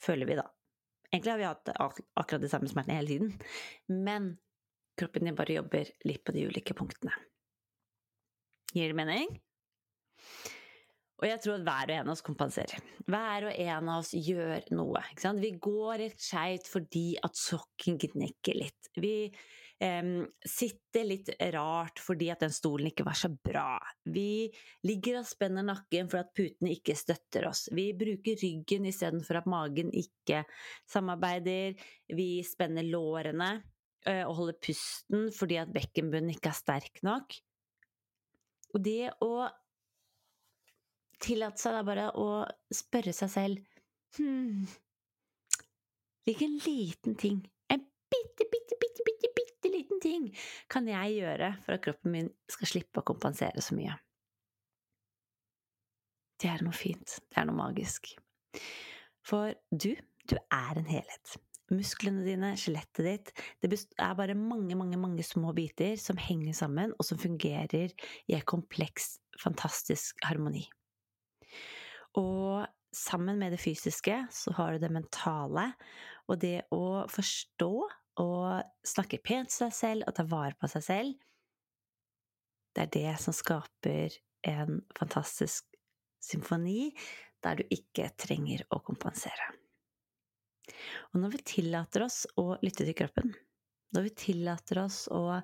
Føler 0.00 0.26
vi, 0.26 0.34
da. 0.34 0.48
Egentlig 1.12 1.32
har 1.32 1.38
vi 1.38 1.44
hatt 1.44 1.68
akkurat 2.16 2.40
de 2.40 2.48
samme 2.48 2.68
smertene 2.70 2.96
hele 2.96 3.08
tiden, 3.08 3.40
men 3.88 4.38
kroppen 4.98 5.24
din 5.24 5.34
bare 5.34 5.58
jobber 5.58 5.86
litt 6.04 6.24
på 6.24 6.32
de 6.32 6.46
ulike 6.46 6.74
punktene. 6.74 7.12
Gir 8.74 8.92
det 8.92 8.98
mening? 8.98 9.40
Og 11.20 11.28
jeg 11.28 11.40
tror 11.44 11.58
at 11.58 11.64
hver 11.66 11.90
og 11.90 11.94
en 11.98 12.08
av 12.08 12.14
oss 12.14 12.24
kompenserer. 12.24 12.84
Hver 13.10 13.50
og 13.50 13.62
en 13.66 13.88
av 13.92 14.00
oss 14.00 14.14
gjør 14.16 14.70
noe. 14.72 15.02
Vi 15.40 15.50
går 15.60 16.04
litt 16.06 16.22
skeivt 16.24 16.70
fordi 16.70 17.06
at 17.20 17.36
sokken 17.36 17.98
gnikker 18.00 18.56
litt. 18.56 18.88
Vi 18.96 19.14
eh, 19.28 20.08
sitter 20.48 21.04
litt 21.04 21.28
rart 21.52 22.00
fordi 22.00 22.30
at 22.32 22.46
den 22.46 22.54
stolen 22.56 22.88
ikke 22.88 23.04
var 23.08 23.20
så 23.20 23.28
bra. 23.32 23.74
Vi 24.08 24.48
ligger 24.88 25.20
og 25.20 25.28
spenner 25.28 25.66
nakken 25.68 26.08
for 26.08 26.22
at 26.24 26.32
putene 26.36 26.72
ikke 26.72 26.96
støtter 26.96 27.50
oss. 27.50 27.66
Vi 27.76 27.90
bruker 28.00 28.40
ryggen 28.40 28.88
istedenfor 28.88 29.42
at 29.42 29.52
magen 29.52 29.92
ikke 29.92 30.46
samarbeider. 30.88 31.76
Vi 32.16 32.30
spenner 32.48 32.88
lårene 32.88 33.58
eh, 34.08 34.24
og 34.24 34.38
holder 34.40 34.60
pusten 34.64 35.28
fordi 35.36 35.60
at 35.60 35.76
bekkenbunnen 35.76 36.32
ikke 36.32 36.54
er 36.54 36.62
sterk 36.64 37.04
nok. 37.04 37.42
Og 38.70 38.84
det 38.86 39.10
å 39.20 39.50
tillate 41.22 41.60
seg 41.60 41.76
da 41.76 41.82
bare 41.86 42.10
å 42.18 42.28
spørre 42.74 43.14
seg 43.16 43.32
selv 43.32 43.66
Hm 44.18 44.64
Hvilken 46.26 46.58
liten 46.62 47.16
ting, 47.18 47.38
en 47.72 47.80
bitte, 48.12 48.44
bitte, 48.52 48.76
bitte, 48.78 49.04
bitte, 49.06 49.30
bitte 49.34 49.70
liten 49.72 50.00
ting, 50.04 50.26
kan 50.70 50.86
jeg 50.86 51.16
gjøre 51.16 51.48
for 51.64 51.74
at 51.74 51.82
kroppen 51.82 52.12
min 52.12 52.28
skal 52.52 52.68
slippe 52.70 53.00
å 53.00 53.06
kompensere 53.08 53.64
så 53.64 53.74
mye? 53.74 53.96
Det 56.40 56.48
er 56.52 56.64
noe 56.64 56.76
fint. 56.76 57.18
Det 57.28 57.40
er 57.40 57.48
noe 57.48 57.58
magisk. 57.58 58.12
For 59.26 59.56
du, 59.70 59.92
du 60.28 60.36
er 60.38 60.80
en 60.80 60.88
helhet. 60.88 61.36
Musklene 61.70 62.24
dine, 62.26 62.52
skjelettet 62.58 63.06
ditt, 63.06 63.32
det 63.62 63.70
er 64.00 64.16
bare 64.18 64.34
mange, 64.34 64.74
mange, 64.78 64.98
mange 65.00 65.24
små 65.26 65.52
biter 65.56 65.98
som 66.00 66.18
henger 66.18 66.56
sammen, 66.56 66.94
og 66.98 67.06
som 67.06 67.20
fungerer 67.20 67.92
i 68.26 68.36
en 68.38 68.46
kompleks, 68.54 69.16
fantastisk 69.42 70.18
harmoni. 70.26 70.64
Og 72.18 72.66
sammen 72.94 73.38
med 73.38 73.54
det 73.54 73.60
fysiske 73.62 74.16
så 74.34 74.54
har 74.56 74.74
du 74.74 74.82
det 74.82 74.92
mentale, 74.92 75.70
og 76.30 76.40
det 76.42 76.64
å 76.74 77.06
forstå 77.10 77.72
og 78.20 78.86
snakke 78.86 79.20
pent 79.22 79.50
til 79.50 79.66
seg 79.66 79.74
selv 79.76 80.08
og 80.08 80.16
ta 80.16 80.26
vare 80.28 80.56
på 80.58 80.70
seg 80.70 80.86
selv, 80.86 81.14
det 82.74 82.84
er 82.84 82.94
det 82.94 83.14
som 83.22 83.34
skaper 83.34 84.14
en 84.46 84.80
fantastisk 84.96 85.66
symfoni 86.22 86.90
der 87.42 87.58
du 87.58 87.72
ikke 87.72 88.10
trenger 88.20 88.62
å 88.70 88.80
kompensere. 88.84 89.50
Og 91.10 91.22
når 91.22 91.34
vi 91.34 91.44
tillater 91.56 92.04
oss 92.06 92.22
å 92.38 92.52
lytte 92.62 92.86
til 92.86 92.96
kroppen, 92.96 93.32
når 93.94 94.06
vi 94.06 94.16
tillater 94.22 94.84
oss 94.84 95.02
å 95.10 95.40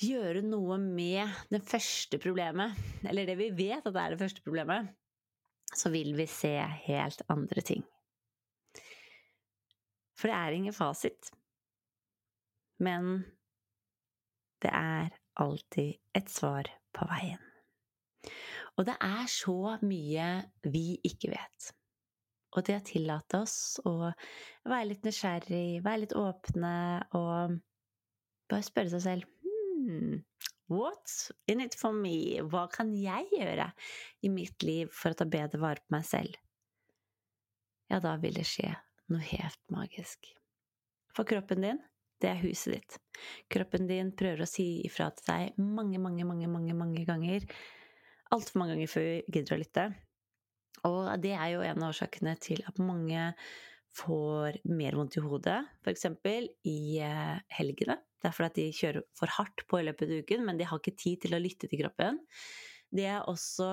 gjøre 0.00 0.42
noe 0.42 0.78
med 0.80 1.28
det 1.52 1.60
første 1.68 2.18
problemet, 2.22 2.74
eller 3.06 3.28
det 3.28 3.36
vi 3.38 3.50
vet 3.54 3.84
at 3.84 3.94
det 3.94 4.02
er 4.02 4.14
det 4.14 4.22
første 4.22 4.42
problemet, 4.42 4.88
så 5.76 5.90
vil 5.92 6.14
vi 6.18 6.26
se 6.30 6.54
helt 6.86 7.22
andre 7.30 7.62
ting. 7.66 7.84
For 10.18 10.28
det 10.28 10.36
er 10.36 10.56
ingen 10.56 10.76
fasit. 10.76 11.30
Men 12.80 13.22
det 14.60 14.72
er 14.72 15.12
alltid 15.40 16.00
et 16.16 16.32
svar 16.32 16.68
på 16.96 17.06
veien. 17.08 17.40
Og 18.76 18.86
det 18.88 18.96
er 19.04 19.28
så 19.30 19.76
mye 19.84 20.26
vi 20.72 21.00
ikke 21.04 21.32
vet. 21.32 21.70
Og 22.56 22.66
det 22.66 22.80
å 22.80 22.84
tillate 22.84 23.40
oss 23.44 23.78
å 23.86 24.10
være 24.10 24.88
litt 24.90 25.04
nysgjerrig, 25.06 25.82
være 25.84 26.04
litt 26.04 26.16
åpne 26.18 26.74
og 27.16 27.60
bare 28.50 28.66
spørre 28.66 28.90
seg 28.96 29.04
selv 29.04 29.28
hmm, 29.44 30.18
What's 30.70 31.32
in 31.50 31.60
it 31.64 31.74
for 31.74 31.90
me? 31.90 32.38
Hva 32.46 32.68
kan 32.70 32.92
jeg 32.94 33.26
gjøre 33.34 33.72
i 34.22 34.30
mitt 34.30 34.62
liv 34.62 34.90
for 34.94 35.10
å 35.10 35.18
ta 35.18 35.26
bedre 35.26 35.58
vare 35.58 35.82
på 35.82 35.96
meg 35.96 36.04
selv? 36.06 36.36
Ja, 37.90 37.98
da 37.98 38.14
vil 38.22 38.36
det 38.38 38.46
skje 38.46 38.70
noe 39.10 39.24
helt 39.32 39.58
magisk. 39.74 40.28
For 41.10 41.26
kroppen 41.26 41.64
din, 41.66 41.80
det 42.22 42.28
er 42.30 42.42
huset 42.44 42.76
ditt. 42.76 42.98
Kroppen 43.50 43.88
din 43.90 44.12
prøver 44.14 44.44
å 44.44 44.48
si 44.48 44.84
ifra 44.86 45.08
til 45.16 45.26
deg 45.26 45.58
mange, 45.58 45.98
mange, 45.98 46.26
mange, 46.28 46.46
mange, 46.52 46.76
mange 46.78 47.02
ganger. 47.08 47.48
Altfor 48.30 48.62
mange 48.62 48.76
ganger 48.76 48.92
før 48.92 49.08
vi 49.08 49.16
gidder 49.26 49.56
å 49.56 49.60
lytte. 49.64 49.88
Og 50.86 51.10
det 51.24 51.34
er 51.34 51.48
jo 51.56 51.64
en 51.66 51.82
av 51.82 51.90
årsakene 51.90 52.36
til 52.40 52.62
at 52.70 52.78
mange 52.78 53.32
får 53.98 54.60
mer 54.70 54.94
vondt 54.94 55.18
i 55.18 55.24
hodet, 55.24 55.58
f.eks. 55.82 56.06
i 56.70 56.78
eh, 57.02 57.42
helgene. 57.58 57.98
Det 58.20 58.28
er 58.28 58.36
fordi 58.36 58.66
de 58.68 58.76
kjører 58.76 59.06
for 59.16 59.32
hardt 59.38 59.64
på 59.68 59.80
i 59.80 59.86
løpet 59.88 60.06
av 60.06 60.22
uken, 60.24 60.44
men 60.46 60.60
de 60.60 60.68
har 60.68 60.80
ikke 60.80 60.98
tid 60.98 61.24
til 61.24 61.36
å 61.36 61.40
lytte 61.40 61.70
til 61.70 61.80
kroppen. 61.80 62.20
Det 62.92 63.06
er 63.08 63.28
også 63.30 63.70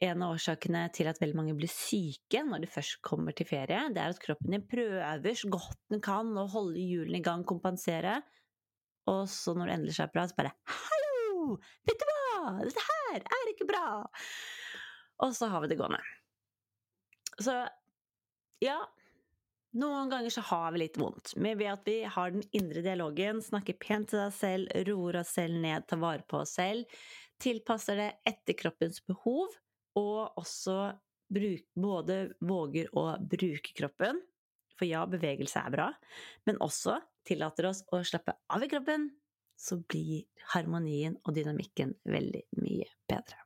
en 0.00 0.22
av 0.24 0.34
årsakene 0.36 0.84
til 0.94 1.08
at 1.10 1.18
veldig 1.20 1.36
mange 1.36 1.56
blir 1.58 1.70
syke 1.70 2.42
når 2.46 2.62
de 2.62 2.70
først 2.70 3.00
kommer 3.04 3.34
til 3.36 3.48
ferie. 3.48 3.80
Det 3.92 4.00
er 4.00 4.14
at 4.14 4.22
kroppen 4.22 4.54
din 4.54 4.64
prøver 4.68 5.36
så 5.38 5.50
godt 5.52 5.80
den 5.92 6.02
kan 6.04 6.30
å 6.38 6.46
holde 6.52 6.80
hjulene 6.80 7.20
i 7.20 7.24
gang, 7.24 7.44
kompensere. 7.48 8.20
Og 9.10 9.26
så 9.30 9.54
når 9.56 9.68
det 9.68 9.76
endelig 9.76 9.98
er 10.00 10.12
bra, 10.14 10.26
så 10.30 10.38
bare 10.38 10.54
'Hallo! 10.62 11.58
Vet 11.88 11.98
du 11.98 12.06
hva? 12.08 12.58
Dette 12.62 12.86
her 12.88 13.20
er 13.20 13.52
ikke 13.52 13.68
bra!' 13.68 14.06
Og 15.26 15.34
så 15.34 15.48
har 15.50 15.62
vi 15.62 15.70
det 15.70 15.78
gående. 15.78 16.00
Så 17.42 17.54
ja, 18.62 18.78
noen 19.78 20.10
ganger 20.12 20.32
så 20.34 20.44
har 20.50 20.72
vi 20.74 20.82
litt 20.84 20.98
vondt, 21.00 21.34
men 21.40 21.58
ved 21.60 21.70
at 21.72 21.86
vi 21.88 21.98
har 22.04 22.32
den 22.34 22.44
indre 22.56 22.82
dialogen, 22.84 23.40
snakker 23.44 23.78
pent 23.80 24.10
til 24.12 24.20
deg 24.20 24.34
selv, 24.36 24.72
roer 24.88 25.20
oss 25.22 25.32
selv 25.38 25.60
ned, 25.62 25.86
tar 25.88 26.00
vare 26.02 26.26
på 26.28 26.42
oss 26.42 26.56
selv, 26.58 27.00
tilpasser 27.42 27.98
det 27.98 28.10
etter 28.28 28.58
kroppens 28.58 29.00
behov, 29.08 29.54
og 29.98 30.38
også 30.40 30.76
bruk, 31.32 31.64
både 31.74 32.18
våger 32.44 32.92
å 32.98 33.06
bruke 33.20 33.74
kroppen, 33.76 34.20
for 34.76 34.88
ja, 34.88 35.04
bevegelse 35.08 35.60
er 35.60 35.72
bra, 35.72 35.88
men 36.48 36.60
også 36.64 36.98
tillater 37.28 37.70
oss 37.70 37.82
å 37.92 38.02
slappe 38.06 38.34
av 38.52 38.64
i 38.64 38.70
kroppen, 38.70 39.10
så 39.56 39.78
blir 39.78 40.24
harmonien 40.54 41.14
og 41.22 41.36
dynamikken 41.36 41.94
veldig 42.08 42.46
mye 42.58 42.88
bedre. 43.08 43.38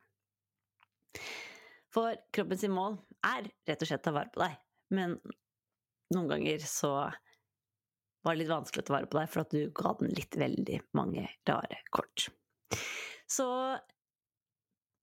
For 1.93 2.17
kroppens 2.35 2.65
mål 2.73 2.99
er 3.25 3.51
rett 3.69 3.83
og 3.83 3.89
slett 3.89 4.05
å 4.05 4.09
ta 4.09 4.15
vare 4.17 4.33
på 4.33 4.43
deg. 4.43 4.57
Men 4.97 5.17
noen 6.15 6.31
ganger 6.31 6.63
så 6.69 6.93
var 8.27 8.35
det 8.35 8.43
litt 8.43 8.51
vanskelig 8.51 8.83
å 8.83 8.87
ta 8.87 8.97
vare 8.97 9.11
på 9.11 9.19
deg, 9.21 9.29
for 9.31 9.45
at 9.45 9.53
du 9.55 9.61
ga 9.75 9.93
den 10.01 10.15
litt 10.15 10.39
veldig 10.39 10.81
mange 10.99 11.27
rare 11.49 11.79
kort. 11.95 12.27
Så 13.31 13.47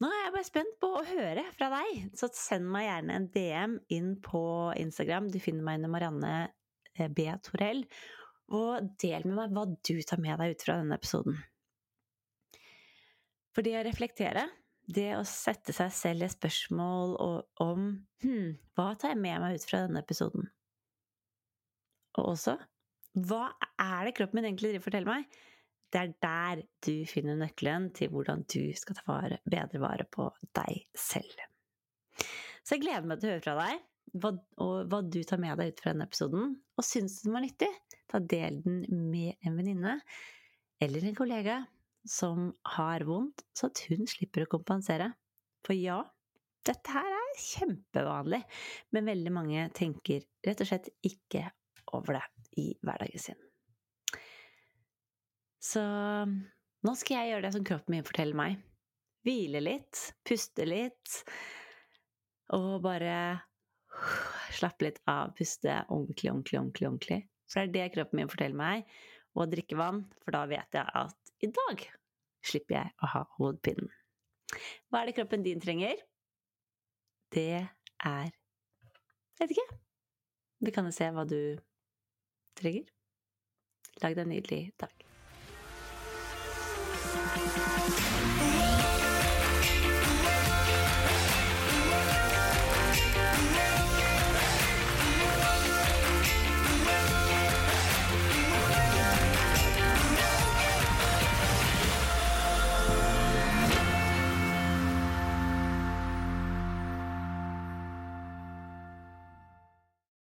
nå 0.03 0.09
er 0.09 0.25
jeg 0.25 0.33
bare 0.35 0.47
spent 0.47 0.73
på 0.81 0.89
å 0.97 1.05
høre 1.07 1.45
fra 1.55 1.69
deg, 1.71 2.09
så 2.19 2.27
send 2.35 2.67
meg 2.71 2.89
gjerne 2.89 3.15
en 3.15 3.29
DM 3.31 3.77
inn 3.95 4.09
på 4.23 4.43
Instagram. 4.79 5.29
Du 5.31 5.39
finner 5.43 5.63
meg 5.63 5.79
under 5.79 5.93
Marianne 5.93 6.33
eh, 6.97 7.07
B. 7.07 7.29
Torell. 7.45 7.85
Og 8.53 8.89
del 8.99 9.23
med 9.29 9.37
meg 9.37 9.55
hva 9.55 9.63
du 9.71 9.95
tar 10.03 10.19
med 10.19 10.41
deg 10.41 10.57
ut 10.57 10.65
fra 10.65 10.75
denne 10.81 10.97
episoden. 10.99 11.37
For 13.55 13.63
det 13.63 13.77
å 13.79 13.85
reflektere, 13.87 14.47
det 14.91 15.13
å 15.15 15.23
sette 15.27 15.71
seg 15.75 15.93
selv 15.95 16.27
i 16.27 16.31
spørsmål 16.33 17.15
om 17.63 17.85
hm, 18.25 18.49
hva 18.75 18.89
tar 18.99 19.13
jeg 19.13 19.21
med 19.23 19.39
meg 19.45 19.55
ut 19.55 19.67
fra 19.69 19.85
denne 19.85 20.03
episoden? 20.03 20.49
Og 22.19 22.33
også 22.35 22.57
hva 23.13 23.45
er 23.77 24.07
det 24.07 24.15
kroppen 24.17 24.39
min 24.39 24.47
egentlig 24.49 24.71
driver 24.71 24.87
forteller 24.87 25.11
meg? 25.11 25.41
Det 25.93 25.99
er 26.01 26.13
der 26.25 26.61
du 26.85 26.93
finner 27.05 27.37
nøkkelen 27.37 27.91
til 27.93 28.09
hvordan 28.09 28.41
du 28.49 28.73
skal 28.77 28.97
ta 28.97 29.03
vare, 29.05 29.37
bedre 29.45 29.81
vare 29.83 30.07
på 30.09 30.25
deg 30.57 30.87
selv. 30.97 31.43
Så 32.63 32.75
jeg 32.75 32.85
gleder 32.87 33.05
meg 33.05 33.21
til 33.21 33.29
å 33.29 33.35
høre 33.35 33.45
fra 33.45 33.55
deg 33.59 33.83
hva, 34.23 34.31
og 34.63 34.89
hva 34.89 35.01
du 35.05 35.19
tar 35.27 35.41
med 35.41 35.61
deg 35.61 35.73
ut 35.73 35.83
fra 35.83 35.93
denne 35.93 36.07
episoden. 36.09 36.55
Og 36.73 36.87
syns 36.87 37.19
du 37.19 37.27
den 37.27 37.37
var 37.37 37.45
nyttig, 37.45 37.69
ta 38.09 38.21
del 38.33 38.59
den 38.65 38.81
med 39.11 39.37
en 39.45 39.59
venninne 39.59 39.95
eller 40.81 41.05
en 41.05 41.17
kollega 41.17 41.61
som 42.09 42.49
har 42.73 43.05
vondt, 43.07 43.45
så 43.55 43.69
at 43.69 43.85
hun 43.87 44.09
slipper 44.09 44.43
å 44.43 44.51
kompensere. 44.51 45.13
For 45.63 45.77
ja, 45.77 46.01
dette 46.65 46.97
her 46.97 47.13
er 47.13 47.37
kjempevanlig, 47.39 48.41
men 48.95 49.07
veldig 49.07 49.33
mange 49.35 49.67
tenker 49.77 50.25
rett 50.43 50.63
og 50.65 50.69
slett 50.69 50.89
ikke 51.05 51.51
over 51.97 52.19
det 52.19 52.23
i 52.61 52.67
hverdagen 52.85 53.21
sin. 53.21 53.39
Så 55.63 55.81
nå 56.83 56.93
skal 56.99 57.21
jeg 57.21 57.33
gjøre 57.33 57.45
det 57.45 57.53
som 57.55 57.65
kroppen 57.67 57.95
min 57.95 58.07
forteller 58.07 58.37
meg. 58.37 58.61
Hvile 59.23 59.61
litt, 59.63 59.99
puste 60.27 60.65
litt, 60.67 61.21
og 62.53 62.81
bare 62.83 63.15
slappe 64.57 64.89
litt 64.89 64.99
av, 65.07 65.31
puste 65.37 65.79
ordentlig, 65.87 66.33
ordentlig, 66.33 66.59
ordentlig. 66.59 66.89
ordentlig. 66.89 67.21
For 67.47 67.63
det 67.63 67.69
er 67.69 67.73
det 67.87 67.95
kroppen 67.95 68.19
min 68.19 68.31
forteller 68.31 68.59
meg. 68.59 68.87
Og 69.33 69.49
drikke 69.49 69.77
vann, 69.79 70.03
for 70.21 70.35
da 70.35 70.43
vet 70.49 70.75
jeg 70.77 70.85
at 70.85 71.33
i 71.43 71.49
dag 71.49 71.85
slipper 72.45 72.77
jeg 72.77 72.91
å 73.01 73.09
ha 73.15 73.23
hodepinen. 73.37 73.89
Hva 74.91 75.01
er 75.01 75.09
det 75.09 75.15
kroppen 75.17 75.45
din 75.45 75.61
trenger? 75.63 75.97
Det 77.33 77.63
er 77.63 78.33
Jeg 79.39 79.47
vet 79.47 79.55
ikke. 79.55 79.77
Det 80.63 80.71
kan 80.75 80.85
jo 80.85 80.93
se 80.93 81.07
hva 81.11 81.23
du 81.27 81.39
trenger. 82.59 82.89
Lag 84.01 84.15
deg 84.15 84.25
en 84.25 84.33
nydelig 84.33 84.71
dag. 84.81 85.02